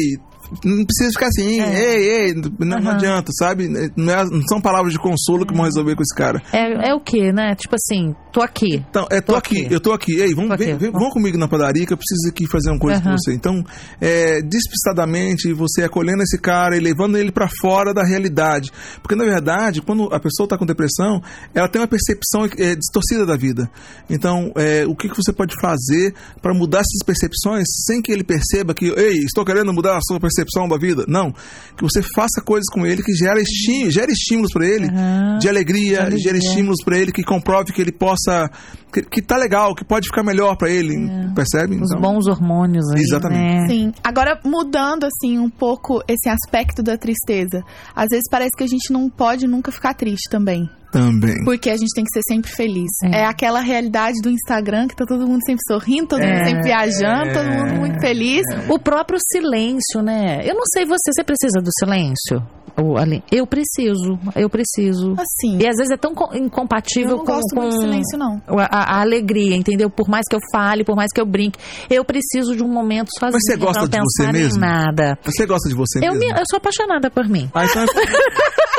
não 0.63 0.85
precisa 0.85 1.11
ficar 1.11 1.27
assim, 1.27 1.59
É. 1.61 1.79
ei, 1.95 2.09
ei, 2.27 2.33
não, 2.33 2.51
não 2.59 2.77
Aham. 2.77 2.91
adianta, 2.95 3.31
sabe? 3.37 3.67
Não, 3.95 4.13
é- 4.13 4.25
não 4.25 4.41
são 4.47 4.61
palavras 4.61 4.93
de 4.93 4.99
consolo 4.99 5.45
que 5.45 5.53
vão 5.53 5.65
resolver 5.65 5.95
com 5.95 6.01
esse 6.01 6.15
cara. 6.15 6.41
É, 6.51 6.89
é 6.89 6.93
o 6.93 6.99
que, 6.99 7.31
né? 7.31 7.55
Tipo 7.55 7.75
assim, 7.75 8.13
tô 8.31 8.41
aqui. 8.41 8.83
Então, 8.89 9.07
é, 9.11 9.21
tô, 9.21 9.33
Tô 9.33 9.37
aqui, 9.39 9.65
aqui. 9.65 9.73
eu 9.73 9.79
tô 9.79 9.91
aqui, 9.91 10.19
ei, 10.19 10.33
vamos, 10.33 10.57
vem, 10.57 10.77
vem- 10.77 10.91
vão 10.91 11.09
comigo 11.09 11.37
na 11.37 11.47
padaria 11.47 11.85
que 11.85 11.93
eu 11.93 11.97
preciso 11.97 12.29
aqui 12.29 12.45
fazer 12.47 12.69
uma 12.69 12.79
coisa 12.79 13.01
com 13.01 13.07
Aham. 13.09 13.17
você. 13.17 13.33
Então, 13.33 13.63
é, 14.01 14.41
despistadamente, 14.83 15.53
você 15.53 15.83
acolhendo 15.83 16.21
esse 16.23 16.37
cara 16.37 16.75
e 16.75 16.79
levando 16.79 17.17
ele 17.17 17.31
pra 17.31 17.47
fora 17.61 17.93
da 17.93 18.03
realidade. 18.03 18.71
Porque, 19.01 19.15
na 19.15 19.23
verdade, 19.23 19.81
quando 19.81 20.03
a 20.13 20.19
pessoa 20.19 20.47
tá 20.47 20.57
com 20.57 20.65
depressão, 20.65 21.21
ela 21.53 21.67
tem 21.67 21.81
uma 21.81 21.87
percepção 21.87 22.45
é, 22.57 22.75
distorcida 22.75 23.25
da 23.25 23.35
vida. 23.35 23.69
Então, 24.09 24.51
é, 24.55 24.85
o 24.85 24.95
que, 24.95 25.09
que 25.09 25.15
você 25.17 25.31
pode 25.31 25.55
fazer 25.61 26.13
para 26.41 26.53
mudar 26.53 26.79
essas 26.79 26.99
percepções 27.05 27.65
sem 27.85 28.01
que 28.01 28.11
ele 28.11 28.23
perceba 28.23 28.73
que, 28.73 28.85
ei, 28.97 29.17
estou 29.19 29.45
querendo 29.45 29.71
mudar 29.73 29.97
a 29.97 30.01
sua 30.01 30.19
percepção 30.19 30.42
da 30.69 30.77
vida? 30.77 31.05
Não. 31.07 31.31
Que 31.77 31.81
você 31.83 32.01
faça 32.15 32.41
coisas 32.45 32.65
com 32.71 32.85
ele 32.85 33.01
que 33.03 33.13
gera, 33.13 33.39
esti 33.39 33.89
gera 33.91 34.11
estímulos 34.11 34.51
para 34.53 34.65
ele 34.65 34.87
Aham. 34.87 35.37
de 35.39 35.49
alegria, 35.49 35.83
De 35.97 35.97
alegria. 36.01 36.19
gera 36.23 36.37
estímulos 36.37 36.77
para 36.83 36.97
ele 36.97 37.11
que 37.11 37.23
comprove 37.23 37.71
que 37.73 37.81
ele 37.81 37.91
possa 37.91 38.49
que, 38.93 39.01
que 39.01 39.21
tá 39.23 39.37
legal, 39.37 39.73
que 39.73 39.83
pode 39.83 40.07
ficar 40.07 40.21
melhor 40.23 40.55
para 40.55 40.69
ele, 40.69 40.93
percebe? 41.33 41.75
É. 41.75 41.79
Os 41.81 41.89
Então, 41.91 42.01
bons 42.01 42.27
hormônios 42.27 42.85
aí. 42.93 43.01
Exatamente. 43.01 43.61
Né? 43.61 43.67
Sim. 43.67 43.91
Agora, 44.03 44.39
mudando, 44.45 45.05
assim, 45.05 45.39
um 45.39 45.49
pouco 45.49 46.03
esse 46.07 46.29
aspecto 46.29 46.83
da 46.83 46.95
tristeza. 46.97 47.63
Às 47.95 48.07
vezes 48.11 48.25
parece 48.29 48.51
que 48.55 48.63
a 48.63 48.67
gente 48.67 48.93
não 48.93 49.09
pode 49.09 49.47
nunca 49.47 49.71
ficar 49.71 49.93
triste 49.95 50.29
também. 50.29 50.69
Também. 50.93 51.43
Porque 51.43 51.69
a 51.69 51.75
gente 51.75 51.89
tem 51.93 52.03
que 52.05 52.11
ser 52.13 52.21
sempre 52.31 52.51
feliz. 52.51 52.91
É. 53.03 53.21
É, 53.21 53.25
aquela 53.25 53.59
realidade 53.59 54.15
do 54.21 54.29
Instagram 54.29 54.87
que 54.87 54.95
tá 54.95 55.05
todo 55.05 55.27
mundo 55.27 55.41
sempre 55.45 55.61
sorrindo, 55.67 56.07
todo 56.07 56.21
É. 56.21 56.31
mundo 56.33 56.45
sempre 56.47 56.63
viajando, 56.63 57.33
todo 57.33 57.45
mundo 57.49 57.73
muito 57.79 57.99
feliz. 57.99 58.43
O 58.69 58.79
próprio 58.79 59.17
silêncio, 59.31 60.01
né? 60.01 60.41
Eu 60.47 60.53
não 60.55 60.63
sei 60.73 60.85
você, 60.85 61.11
você 61.13 61.23
precisa 61.23 61.59
do 61.61 61.69
silêncio? 61.79 62.41
Ou, 62.75 62.97
ali, 62.97 63.23
eu 63.31 63.45
preciso, 63.45 64.17
eu 64.35 64.49
preciso. 64.49 65.13
Assim, 65.13 65.59
E 65.59 65.67
às 65.67 65.75
vezes 65.75 65.91
é 65.91 65.97
tão 65.97 66.15
co- 66.15 66.31
eu 66.33 66.43
incompatível 66.43 67.17
não 67.17 67.19
com, 67.19 67.33
gosto 67.33 67.53
com 67.53 67.61
muito 67.61 67.77
silêncio, 67.79 68.17
não. 68.17 68.41
a, 68.47 68.63
a- 68.97 69.01
alegria, 69.01 69.55
entendeu? 69.55 69.91
Por 69.91 70.09
mais 70.09 70.25
que 70.27 70.35
eu 70.35 70.39
fale, 70.51 70.83
por 70.83 70.95
mais 70.95 71.09
que 71.13 71.21
eu 71.21 71.25
brinque, 71.25 71.59
eu 71.87 72.03
preciso 72.03 72.55
de 72.55 72.63
um 72.63 72.67
momento 72.67 73.09
sozinha. 73.19 73.31
Mas 73.33 73.43
você 73.43 73.57
gosta 73.57 73.87
de 73.87 73.97
você 73.99 74.23
pensar 74.23 74.29
em 74.35 74.41
mesmo? 74.41 74.59
nada. 74.59 75.19
Você 75.23 75.45
gosta 75.45 75.69
de 75.69 75.75
você 75.75 75.99
Eu, 75.99 76.13
mesmo? 76.13 76.19
me- 76.19 76.31
eu 76.31 76.43
sou 76.49 76.57
apaixonada 76.57 77.11
por 77.11 77.27
mim. 77.29 77.47
Ah, 77.53 77.63
então, 77.65 77.85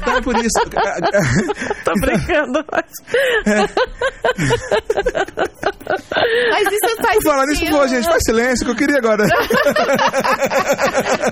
então 0.00 0.16
é 0.16 0.20
por 0.22 0.36
isso. 0.36 0.60
Tô 1.84 1.92
brincando. 2.00 2.64
Mas 6.50 6.72
isso 6.72 6.96
faz 7.02 7.14
Por 7.16 7.22
falar 7.24 7.46
nisso, 7.46 7.66
favor, 7.66 7.88
gente, 7.88 8.04
faz 8.04 8.22
silêncio 8.24 8.64
que 8.64 8.70
eu 8.72 8.76
queria 8.76 8.98
agora. 8.98 9.24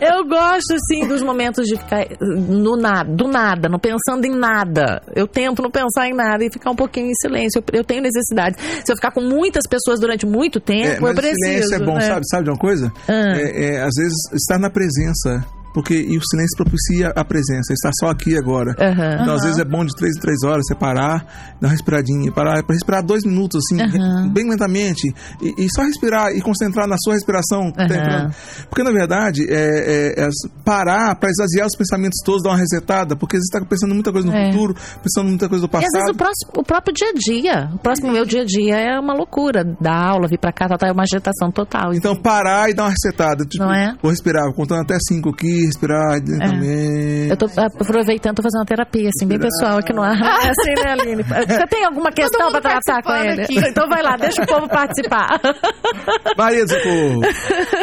Eu 0.01 0.25
gosto, 0.27 0.75
sim, 0.89 1.07
dos 1.07 1.23
momentos 1.23 1.67
de 1.67 1.77
ficar 1.77 2.05
no 2.21 2.77
nada, 2.77 3.11
do 3.11 3.29
nada, 3.29 3.69
não 3.69 3.79
pensando 3.79 4.25
em 4.25 4.35
nada. 4.37 5.03
Eu 5.15 5.27
tento 5.27 5.63
não 5.63 5.71
pensar 5.71 6.09
em 6.09 6.15
nada 6.15 6.45
e 6.45 6.51
ficar 6.53 6.71
um 6.71 6.77
pouquinho 6.77 7.09
em 7.11 7.15
silêncio. 7.21 7.63
Eu, 7.73 7.79
eu 7.81 7.85
tenho 7.85 8.03
necessidade. 8.03 8.57
Se 8.85 8.93
eu 8.93 8.97
ficar 8.97 9.13
com 9.13 9.21
muitas 9.23 9.67
pessoas 9.67 10.01
durante 10.01 10.27
muito 10.27 10.61
tempo, 10.61 10.87
É, 10.89 10.97
eu 10.97 11.03
mas 11.03 11.13
o 11.13 11.15
preciso. 11.17 11.37
silêncio 11.45 11.75
é 11.75 11.79
bom, 11.79 11.95
né? 11.95 12.01
sabe? 12.03 12.21
Sabe 12.29 12.45
de 12.45 12.51
uma 12.51 12.59
coisa? 12.59 12.93
Ah. 13.09 13.37
É, 13.37 13.65
é, 13.77 13.83
às 13.83 13.95
vezes 13.97 14.15
estar 14.35 14.59
na 14.59 14.71
presença 14.71 15.45
porque 15.75 15.95
e 15.95 16.17
o 16.17 16.23
silêncio 16.23 16.57
propicia 16.57 17.09
a 17.15 17.25
presença, 17.25 17.73
estar 17.73 17.91
só 18.01 18.09
aqui 18.11 18.37
agora. 18.37 18.75
Aham. 18.79 19.23
Então, 19.23 19.35
às 19.35 19.43
vezes 19.43 19.59
é 19.59 19.65
bom 19.65 19.85
de 19.85 19.95
três 19.95 20.17
em 20.17 20.21
três 20.21 20.43
horas 20.45 20.63
você 20.67 20.75
parar, 20.75 21.25
dar 21.61 21.69
uma 21.69 21.71
respiradinha, 21.71 22.31
parar 22.33 22.63
para 22.65 22.75
respirar 22.75 23.03
dois 23.05 23.25
minutos, 23.25 23.61
assim, 23.65 23.81
Aham. 23.83 24.29
bem 24.33 24.49
lentamente, 24.49 25.13
e, 25.41 25.65
e 25.65 25.69
só 25.75 25.83
respirar 25.83 26.31
e 26.33 26.41
concentrar 26.41 26.87
na 26.87 26.97
sua 26.99 27.15
respiração. 27.15 27.71
tá. 27.73 28.31
Porque, 28.69 28.83
na 28.83 28.91
verdade, 28.93 29.47
é, 29.49 30.15
é- 30.19 30.25
é 30.25 30.29
parar 30.65 31.15
para 31.17 31.31
esvaziar 31.31 31.67
os 31.67 31.77
pensamentos 31.77 32.19
todos, 32.25 32.43
dar 32.43 32.51
uma 32.51 32.59
resetada, 32.59 33.17
porque 33.17 33.37
você 33.37 33.43
está 33.57 33.65
pensando 33.65 33.95
muita 33.95 34.13
coisa 34.13 34.27
no 34.29 34.35
É. 34.35 34.51
futuro, 34.53 34.75
pensando 35.03 35.29
muita 35.29 35.49
coisa 35.49 35.67
do 35.67 35.71
E 35.73 35.77
às 35.77 35.83
vezes 35.83 35.93
passado. 35.93 36.15
o, 36.15 36.17
próximo, 36.17 36.53
o 36.59 36.63
próprio 36.65 36.95
dia 36.95 37.09
a 37.09 37.13
dia. 37.15 37.71
O 37.75 37.79
próximo 37.79 38.13
meu 38.13 38.25
dia 38.25 38.43
a 38.43 38.45
dia 38.45 38.77
é 38.77 38.99
uma 39.01 39.15
loucura. 39.15 39.65
Dar 39.81 40.11
aula, 40.11 40.29
vir 40.29 40.39
pra 40.39 40.53
cá, 40.53 40.69
tal, 40.69 40.79
tal, 40.79 40.89
é 40.89 40.93
uma 40.93 41.03
agitação 41.03 41.51
total. 41.51 41.93
Então, 41.95 42.15
parar 42.17 42.71
e 42.71 42.75
dar 42.75 42.85
uma 42.85 42.91
resetada. 42.91 43.45
Tipo, 43.45 43.65
Não 43.65 43.73
é? 43.75 43.95
Vou 44.03 44.11
respirar, 44.11 44.45
vou 44.45 44.55
contando 44.55 44.83
até 44.83 44.97
cinco 45.09 45.31
aqui, 45.31 45.62
respirar 45.67 46.15
lentamente. 46.15 47.31
Eu 47.31 47.37
tô 47.37 47.47
aproveitando, 47.57 48.37
tô 48.37 48.43
fazendo 48.43 48.61
uma 48.61 48.67
terapia, 48.67 49.09
assim, 49.09 49.27
bem 49.27 49.39
pessoal 49.39 49.79
aqui 49.79 49.93
no 49.93 50.03
ar. 50.03 50.17
É 50.17 50.51
assim, 50.51 50.75
né, 50.85 50.93
Aline? 50.93 51.23
Você 51.27 51.67
tem 51.67 51.85
alguma 51.85 52.11
questão 52.11 52.51
pra 52.51 52.61
tratar 52.61 53.03
com 53.03 53.13
ele? 53.13 53.43
aqui. 53.43 53.59
Então 53.59 53.89
vai 53.89 54.03
lá, 54.03 54.17
deixa 54.17 54.43
o 54.43 54.47
povo 54.47 54.69
participar. 54.69 55.41
Maria 56.37 56.65
do 56.65 56.71
Socorro. 56.71 57.21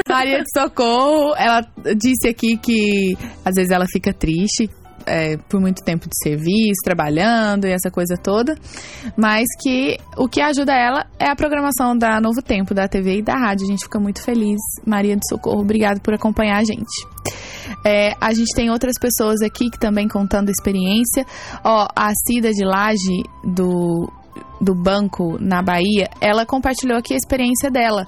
Maria 0.08 0.40
de 0.40 0.60
Socorro, 0.60 1.36
ela 1.36 1.62
disse 1.96 2.28
aqui 2.28 2.58
que 2.58 3.18
às 3.44 3.56
vezes 3.56 3.72
ela 3.72 3.86
fica 3.92 4.14
triste 4.14 4.70
é, 5.06 5.38
por 5.38 5.60
muito 5.60 5.84
tempo 5.84 6.08
de 6.08 6.16
serviço, 6.22 6.82
trabalhando 6.84 7.66
e 7.66 7.72
essa 7.72 7.90
coisa 7.90 8.16
toda, 8.16 8.56
mas 9.18 9.48
que 9.62 9.98
o 10.18 10.28
que 10.28 10.42
ajuda 10.42 10.74
ela 10.74 11.06
é 11.20 11.30
a 11.30 11.36
programação 11.36 11.98
da 11.98 12.22
Novo 12.22 12.42
Tempo, 12.42 12.74
da 12.74 12.88
TV 12.88 13.18
e 13.18 13.22
da 13.22 13.34
rádio. 13.34 13.66
A 13.66 13.72
gente 13.72 13.84
fica 13.84 14.00
muito 14.00 14.22
feliz. 14.22 14.60
Maria 14.86 15.16
de 15.16 15.28
Socorro, 15.28 15.62
obrigado 15.62 16.00
por 16.02 16.14
acompanhar 16.14 16.58
a 16.58 16.64
gente. 16.64 17.08
É, 17.86 18.14
a 18.20 18.34
gente 18.34 18.54
tem 18.56 18.70
outras 18.70 18.94
pessoas 19.00 19.42
aqui 19.42 19.70
que 19.70 19.80
também 19.80 20.08
contando 20.08 20.50
experiência. 20.50 21.26
Ó, 21.64 21.88
a 21.96 22.12
Cida 22.28 22.52
de 22.52 22.64
Laje, 22.66 23.24
do, 23.44 24.12
do 24.62 24.76
banco 24.76 25.38
na 25.40 25.62
Bahia, 25.62 26.10
ela 26.22 26.46
compartilhou 26.46 26.98
aqui 26.98 27.14
a 27.14 27.18
experiência 27.18 27.70
dela. 27.72 28.06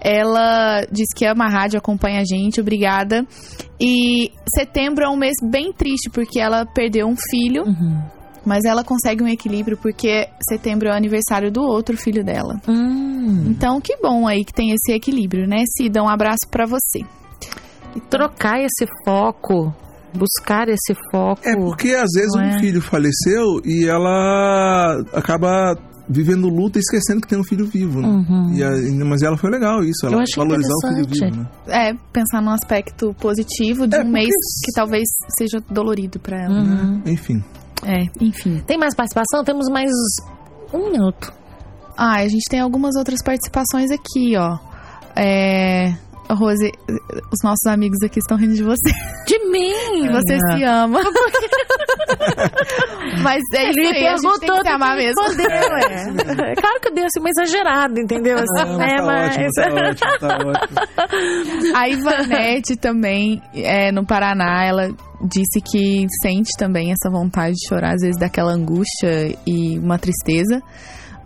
Ela 0.00 0.84
disse 0.90 1.14
que 1.14 1.24
ama 1.24 1.44
a 1.44 1.48
rádio, 1.48 1.78
acompanha 1.78 2.20
a 2.20 2.24
gente, 2.24 2.60
obrigada. 2.60 3.24
E 3.80 4.32
setembro 4.56 5.04
é 5.04 5.08
um 5.08 5.16
mês 5.16 5.34
bem 5.50 5.72
triste, 5.72 6.10
porque 6.10 6.40
ela 6.40 6.66
perdeu 6.66 7.06
um 7.06 7.14
filho, 7.30 7.64
mas 8.44 8.64
ela 8.64 8.82
consegue 8.82 9.22
um 9.22 9.28
equilíbrio, 9.28 9.76
porque 9.76 10.28
setembro 10.48 10.88
é 10.88 10.92
o 10.92 10.96
aniversário 10.96 11.52
do 11.52 11.62
outro 11.62 11.96
filho 11.96 12.24
dela. 12.24 12.60
Hum, 12.68 13.44
Então, 13.48 13.80
que 13.80 13.96
bom 14.02 14.26
aí 14.26 14.44
que 14.44 14.52
tem 14.52 14.72
esse 14.72 14.92
equilíbrio, 14.92 15.46
né? 15.46 15.62
Cida, 15.76 16.02
um 16.02 16.08
abraço 16.08 16.48
pra 16.50 16.66
você. 16.66 17.04
E 17.96 18.00
trocar 18.00 18.58
esse 18.60 18.86
foco, 19.04 19.74
buscar 20.14 20.68
esse 20.68 20.94
foco. 21.10 21.40
É 21.44 21.54
porque 21.56 21.88
às 21.94 22.10
vezes 22.14 22.32
Não 22.34 22.42
um 22.42 22.46
é? 22.46 22.58
filho 22.58 22.80
faleceu 22.80 23.60
e 23.64 23.86
ela 23.88 25.02
acaba 25.12 25.76
vivendo 26.08 26.48
luta 26.48 26.78
e 26.78 26.80
esquecendo 26.80 27.20
que 27.20 27.28
tem 27.28 27.38
um 27.38 27.44
filho 27.44 27.64
vivo. 27.64 28.00
Né? 28.00 28.08
Uhum. 28.08 28.52
E 28.54 28.62
a- 28.62 29.04
mas 29.06 29.22
ela 29.22 29.36
foi 29.36 29.50
legal 29.50 29.82
isso, 29.84 30.04
ela 30.04 30.22
valorizar 30.36 30.74
o 30.74 30.88
filho 30.88 31.06
vivo. 31.08 31.36
Né? 31.40 31.48
É, 31.68 31.94
pensar 32.12 32.42
num 32.42 32.50
aspecto 32.50 33.14
positivo 33.20 33.86
de 33.86 33.96
É, 33.96 34.00
um 34.02 34.08
mês 34.10 34.28
que 34.64 34.72
talvez 34.74 35.08
seja 35.38 35.62
dolorido 35.70 36.18
pra 36.18 36.42
ela. 36.42 36.60
Uhum. 36.60 37.02
Enfim. 37.06 37.42
É, 37.84 38.04
enfim. 38.20 38.60
Tem 38.66 38.76
mais 38.78 38.94
participação? 38.94 39.42
Temos 39.44 39.68
mais 39.70 39.90
um 40.74 40.90
minuto. 40.90 41.32
Ah, 41.96 42.16
a 42.16 42.28
gente 42.28 42.44
tem 42.50 42.60
algumas 42.60 42.96
outras 42.96 43.22
participações 43.22 43.90
aqui, 43.90 44.34
ó. 44.36 44.58
É. 45.16 45.94
Rose, 46.34 46.72
os 47.30 47.38
nossos 47.42 47.66
amigos 47.66 47.98
aqui 48.02 48.18
estão 48.18 48.36
rindo 48.36 48.54
de 48.54 48.62
você. 48.62 48.90
De 49.26 49.38
mim! 49.50 50.06
Que 50.06 50.12
você 50.12 50.38
se 50.38 50.62
ama. 50.64 51.00
Mas 53.22 53.42
é 53.54 53.70
isso 53.70 53.80
aí, 53.80 54.06
a 54.06 54.16
gente 54.16 54.40
tem 54.40 54.50
que 54.50 54.62
se 54.62 54.68
amar 54.68 54.96
mesmo. 54.96 55.22
respondeu, 55.22 55.50
é. 55.50 56.50
É 56.50 56.54
Claro 56.54 56.80
que 56.80 56.88
eu 56.88 56.94
dei 56.94 57.04
assim, 57.04 57.20
uma 57.20 57.28
exagerada, 57.30 58.00
entendeu? 58.00 58.36
Assim, 58.36 58.70
Não, 58.70 58.78
né? 58.78 58.96
tá 58.96 59.04
Mas... 59.04 59.36
ótimo, 59.36 59.50
tá 59.54 59.62
ótimo, 59.88 60.18
tá 60.20 60.38
ótimo. 60.46 61.76
A 61.76 61.88
Ivanete 61.88 62.76
também, 62.76 63.42
é, 63.54 63.92
no 63.92 64.04
Paraná, 64.06 64.64
ela 64.64 64.90
disse 65.22 65.60
que 65.60 66.06
sente 66.22 66.50
também 66.58 66.90
essa 66.92 67.10
vontade 67.10 67.54
de 67.54 67.68
chorar, 67.68 67.94
às 67.94 68.02
vezes 68.02 68.18
daquela 68.18 68.52
angústia 68.52 69.36
e 69.46 69.78
uma 69.78 69.98
tristeza. 69.98 70.62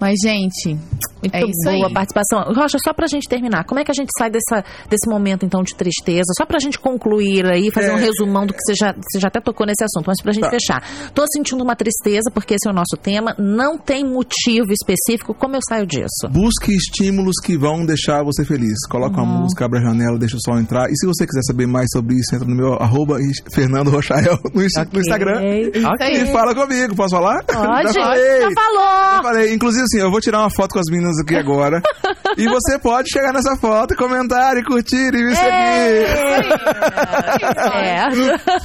Mas, 0.01 0.15
gente, 0.23 0.79
Muito 1.23 1.35
É 1.35 1.41
isso 1.41 1.65
boa 1.65 1.87
aí. 1.89 1.93
participação. 1.95 2.53
Rocha, 2.55 2.77
só 2.85 2.93
pra 2.93 3.07
gente 3.09 3.27
terminar, 3.29 3.65
como 3.65 3.81
é 3.81 3.85
que 3.85 3.91
a 3.91 3.95
gente 3.95 4.11
sai 4.17 4.31
dessa, 4.31 4.63
desse 4.89 5.09
momento, 5.11 5.45
então, 5.45 5.63
de 5.63 5.75
tristeza? 5.75 6.27
Só 6.39 6.45
pra 6.47 6.59
gente 6.61 6.79
concluir 6.79 7.45
aí, 7.47 7.71
fazer 7.73 7.89
É. 7.89 7.95
um 7.95 7.97
resumão 7.97 8.47
do 8.47 8.53
que 8.53 8.61
você 8.61 8.75
já, 8.79 8.93
você 8.93 9.19
já 9.19 9.27
até 9.29 9.41
tocou 9.41 9.67
nesse 9.67 9.83
assunto, 9.83 10.07
mas 10.07 10.23
pra 10.23 10.31
gente 10.33 10.45
Tá. 10.45 10.51
fechar. 10.51 11.11
Tô 11.15 11.25
sentindo 11.35 11.65
uma 11.65 11.75
tristeza, 11.75 12.31
porque 12.33 12.55
esse 12.55 12.69
é 12.69 12.71
o 12.71 12.75
nosso 12.75 12.97
tema, 13.03 13.35
não 13.39 13.77
tem 13.79 14.05
motivo 14.05 14.71
específico, 14.71 15.35
como 15.35 15.57
eu 15.57 15.61
saio 15.67 15.87
disso? 15.87 16.29
Busque 16.31 16.71
estímulos 16.77 17.35
que 17.43 17.57
vão 17.57 17.85
deixar 17.85 18.23
você 18.23 18.45
feliz. 18.45 18.77
Coloca 18.89 19.19
Uhum. 19.21 19.25
uma 19.27 19.41
música, 19.41 19.65
abre 19.65 19.79
a 19.81 19.83
janela, 19.83 20.19
deixa 20.19 20.37
o 20.37 20.41
sol 20.45 20.61
entrar. 20.61 20.89
E 20.91 20.97
se 20.97 21.07
você 21.07 21.27
quiser 21.27 21.43
saber 21.45 21.67
mais 21.67 21.89
sobre 21.93 22.15
isso, 22.15 22.37
entra 22.37 22.47
no 22.47 22.55
meu 22.55 22.75
arroba 22.75 23.19
Fernando 23.53 23.91
Rochael 23.91 24.39
no, 24.55 24.63
Insta- 24.63 24.87
no 24.93 25.01
Instagram. 25.01 25.41
Ok. 25.41 26.07
E 26.23 26.27
fala 26.27 26.55
comigo, 26.55 26.95
posso 26.95 27.17
falar? 27.17 27.43
Pode, 27.43 27.93
Já 27.95 28.01
falei. 28.03 28.41
já 28.43 28.51
falou! 28.53 29.17
Eu 29.17 29.23
falei, 29.23 29.55
inclusive 29.55 29.86
assim, 29.87 30.01
eu 30.05 30.11
vou 30.11 30.21
tirar 30.21 30.41
uma 30.41 30.51
foto 30.51 30.73
com 30.73 30.79
as 30.81 30.91
meninas 30.91 31.19
aqui 31.21 31.35
agora. 31.37 31.81
e 32.37 32.47
você 32.49 32.79
pode 32.79 33.09
chegar 33.11 33.33
nessa 33.33 33.57
foto, 33.57 33.95
comentar 33.97 34.57
e 34.57 34.65
curtir 34.65 35.15
e 35.15 35.25
me 35.25 35.35
seguir. 35.35 35.47
É. 37.75 38.11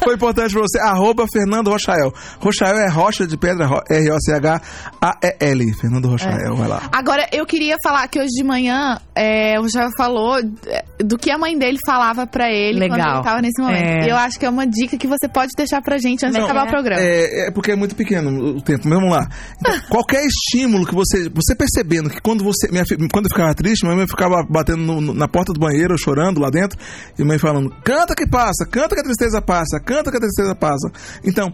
Foi 0.03 0.15
importante 0.15 0.53
pra 0.53 0.61
você. 0.61 0.79
Arroba 0.79 1.25
Fernando 1.31 1.69
Rochael. 1.69 2.11
Rochael 2.39 2.77
é 2.77 2.89
rocha 2.89 3.25
de 3.27 3.37
pedra, 3.37 3.65
Ro- 3.67 3.81
R-O-C-H-A-E-L. 3.89 5.73
Fernando 5.79 6.07
Rochael, 6.09 6.55
vai 6.55 6.67
lá. 6.67 6.81
Agora, 6.91 7.27
eu 7.31 7.45
queria 7.45 7.75
falar 7.83 8.07
que 8.07 8.19
hoje 8.19 8.29
de 8.29 8.43
manhã 8.43 8.97
é, 9.15 9.59
o 9.59 9.67
já 9.67 9.89
falou 9.97 10.37
é, 10.67 10.83
do 11.03 11.17
que 11.17 11.31
a 11.31 11.37
mãe 11.37 11.57
dele 11.57 11.77
falava 11.85 12.25
pra 12.27 12.49
ele 12.51 12.79
quando 12.87 12.91
Legal. 12.99 13.15
ele 13.15 13.23
tava 13.23 13.41
nesse 13.41 13.61
momento. 13.61 13.81
É. 14.03 14.05
E 14.07 14.09
eu 14.09 14.17
acho 14.17 14.39
que 14.39 14.45
é 14.45 14.49
uma 14.49 14.65
dica 14.67 14.97
que 14.97 15.07
você 15.07 15.27
pode 15.27 15.51
deixar 15.55 15.81
pra 15.81 15.97
gente 15.97 16.25
antes 16.25 16.35
de 16.35 16.39
Não, 16.39 16.45
acabar 16.45 16.65
é. 16.65 16.67
o 16.67 16.71
programa. 16.71 17.01
É, 17.01 17.47
é 17.47 17.51
porque 17.51 17.71
é 17.71 17.75
muito 17.75 17.95
pequeno 17.95 18.57
o 18.57 18.61
tempo. 18.61 18.81
Mas 18.87 18.99
vamos 18.99 19.11
lá. 19.15 19.27
Então, 19.59 19.73
qualquer 19.89 20.25
estímulo 20.25 20.85
que 20.85 20.95
você. 20.95 21.10
Você 21.33 21.55
percebendo 21.55 22.09
que 22.09 22.21
quando 22.21 22.43
você. 22.43 22.69
Minha, 22.71 22.83
quando 23.11 23.25
eu 23.25 23.31
ficava 23.31 23.53
triste, 23.53 23.83
minha 23.83 23.95
mãe 23.95 24.07
ficava 24.07 24.43
batendo 24.49 24.83
no- 24.83 25.01
no- 25.01 25.13
na 25.13 25.27
porta 25.27 25.53
do 25.53 25.59
banheiro, 25.59 25.95
chorando 25.97 26.39
lá 26.39 26.49
dentro, 26.49 26.77
e 27.17 27.21
a 27.21 27.25
mãe 27.25 27.37
falando: 27.37 27.69
canta 27.83 28.15
que 28.15 28.27
passa, 28.27 28.65
canta 28.69 28.95
que 28.95 29.01
a 29.01 29.03
tristeza 29.03 29.41
passa, 29.41 29.79
canta 29.79 30.11
que 30.11 30.17
a 30.17 30.21
tristeza 30.21 30.55
passa. 30.55 30.89
Então. 31.23 31.51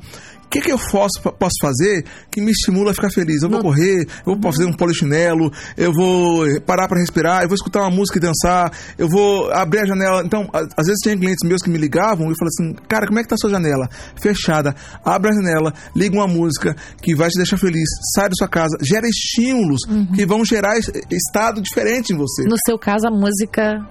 O 0.48 0.50
que, 0.50 0.62
que 0.62 0.72
eu 0.72 0.80
posso, 0.80 1.22
posso 1.38 1.56
fazer 1.62 2.06
que 2.32 2.40
me 2.40 2.52
estimula 2.52 2.92
a 2.92 2.94
ficar 2.94 3.10
feliz? 3.12 3.42
Eu 3.44 3.50
vou 3.50 3.60
correr, 3.62 4.08
eu 4.26 4.34
vou 4.40 4.42
fazer 4.42 4.66
um 4.66 4.72
polichinelo, 4.72 5.52
eu 5.76 5.92
vou 5.92 6.46
parar 6.62 6.88
para 6.88 7.00
respirar, 7.02 7.42
eu 7.44 7.50
vou 7.50 7.56
escutar 7.56 7.82
uma 7.82 7.92
música 7.92 8.18
e 8.18 8.22
dançar, 8.22 8.72
eu 8.98 9.10
vou 9.10 9.52
abrir 9.52 9.80
a 9.80 9.86
janela. 9.86 10.24
Então, 10.26 10.50
às 10.54 10.88
vezes 10.88 11.00
tinha 11.04 11.18
clientes 11.18 11.46
meus 11.48 11.62
que 11.62 11.70
me 11.70 11.78
ligavam 11.78 12.32
e 12.32 12.36
falavam 12.38 12.48
assim: 12.48 12.74
Cara, 12.88 13.06
como 13.08 13.20
é 13.20 13.24
que 13.24 13.28
tá 13.30 13.36
a 13.36 13.38
sua 13.38 13.50
janela? 13.50 13.90
Fechada. 14.22 14.74
Abre 15.04 15.32
a 15.32 15.34
janela, 15.34 15.74
liga 15.94 16.16
uma 16.16 16.28
música 16.28 16.74
que 17.02 17.14
vai 17.14 17.28
te 17.30 17.36
deixar 17.36 17.58
feliz, 17.58 17.88
sai 18.16 18.30
da 18.30 18.36
sua 18.38 18.48
casa, 18.48 18.78
gera 18.82 19.06
estímulos 19.06 19.82
que 20.16 20.26
vão 20.26 20.46
gerar 20.46 20.78
es- 20.78 20.90
estado 21.12 21.62
diferente 21.62 22.14
em 22.14 22.18
você. 22.18 22.44
No 22.44 22.56
seu 22.66 22.80
caso, 22.80 23.06
a 23.06 23.12
música 23.12 23.86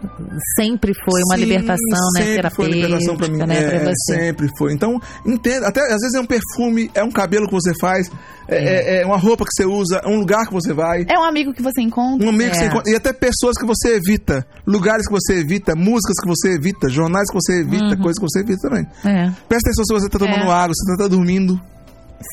sempre 0.57 0.93
foi 1.05 1.21
uma 1.29 1.37
Sim, 1.37 1.43
libertação, 1.45 2.09
né? 2.15 2.23
sempre 2.23 2.51
foi 2.51 2.67
libertação 2.69 3.17
pra 3.17 3.29
mim. 3.29 3.39
né? 3.39 3.59
É, 3.77 3.79
pra 3.81 3.93
sempre 4.07 4.49
foi. 4.59 4.73
Então, 4.73 4.99
entenda. 5.27 5.69
Até 5.69 5.81
às 5.83 6.01
vezes 6.01 6.15
é 6.15 6.21
um 6.21 6.27
perfume, 6.55 6.91
é 6.95 7.03
um 7.03 7.11
cabelo 7.11 7.47
que 7.47 7.53
você 7.53 7.73
faz, 7.81 8.11
é, 8.49 8.57
é- 8.99 9.03
é 9.03 9.07
uma 9.07 9.17
roupa 9.17 9.45
que 9.45 9.51
você 9.53 9.65
usa, 9.65 10.01
é 10.05 10.09
um 10.09 10.19
lugar 10.19 10.47
que 10.47 10.53
você 10.53 10.73
vai. 10.73 11.05
É 11.09 11.19
um 11.19 11.25
amigo 11.25 11.53
que 11.53 11.63
você 11.63 11.81
encontra. 11.83 12.27
Um 12.27 12.31
amigo 12.31 12.51
que 12.51 12.57
É. 12.57 12.61
você 12.61 12.67
encontra, 12.67 12.93
e 12.93 12.97
até 12.97 13.13
pessoas 13.13 13.57
que 13.59 13.67
você 13.67 13.97
evita, 13.97 14.47
lugares 14.67 15.07
que 15.07 15.13
você 15.13 15.41
evita, 15.41 15.75
músicas 15.75 16.17
que 16.23 16.29
você 16.29 16.55
evita, 16.55 16.89
jornais 16.89 17.29
que 17.31 17.35
você 17.35 17.61
evita, 17.61 17.97
coisas 17.97 18.19
que 18.19 18.27
você 18.29 18.41
evita 18.41 18.69
também. 18.69 18.87
É. 19.05 19.31
Presta 19.49 19.71
atenção 19.71 19.85
se 19.85 19.95
você 19.95 20.09
tá 20.09 20.19
tomando 20.19 20.45
É. 20.45 20.53
água, 20.53 20.75
se 20.75 20.85
você 20.93 20.97
tá 21.03 21.09
dormindo. 21.09 21.61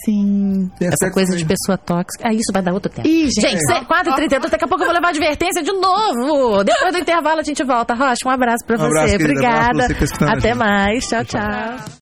Sim. 0.06 0.71
Tem 0.80 0.88
Essa 0.88 1.12
coisa 1.12 1.36
de 1.36 1.43
também. 1.43 1.58
pessoa 1.58 1.78
tóxica. 1.78 2.28
Ah, 2.28 2.34
isso 2.34 2.52
vai 2.54 2.63
dar 2.63 2.73
outro 2.73 2.89
tempo. 2.89 3.06
Ih, 3.06 3.26
gente. 3.30 3.41
Gente, 3.41 3.60
cê- 3.65 3.84
4h32, 3.86 4.49
daqui 4.49 4.63
a 4.63 4.67
pouco 4.67 4.82
eu 4.82 4.88
vou 4.88 4.95
levar 4.95 5.10
advertência 5.10 5.62
de 5.62 5.73
novo. 5.73 6.63
Depois 6.63 6.93
do 6.93 6.99
intervalo 6.99 7.41
a 7.41 7.43
gente 7.43 7.63
volta. 7.65 7.93
Rocha, 7.93 8.15
um 8.26 8.30
abraço 8.30 8.65
pra 8.65 8.78
Um 8.78 8.80
você. 8.80 8.86
abraço. 8.86 9.15
Obrigada. 9.15 9.69
Abraço 9.71 9.95
pra 9.95 10.08
você 10.08 10.17
tá 10.17 10.32
Até 10.34 10.54
mais. 10.56 11.06
Tchau, 11.06 11.26
tchau. 11.26 11.86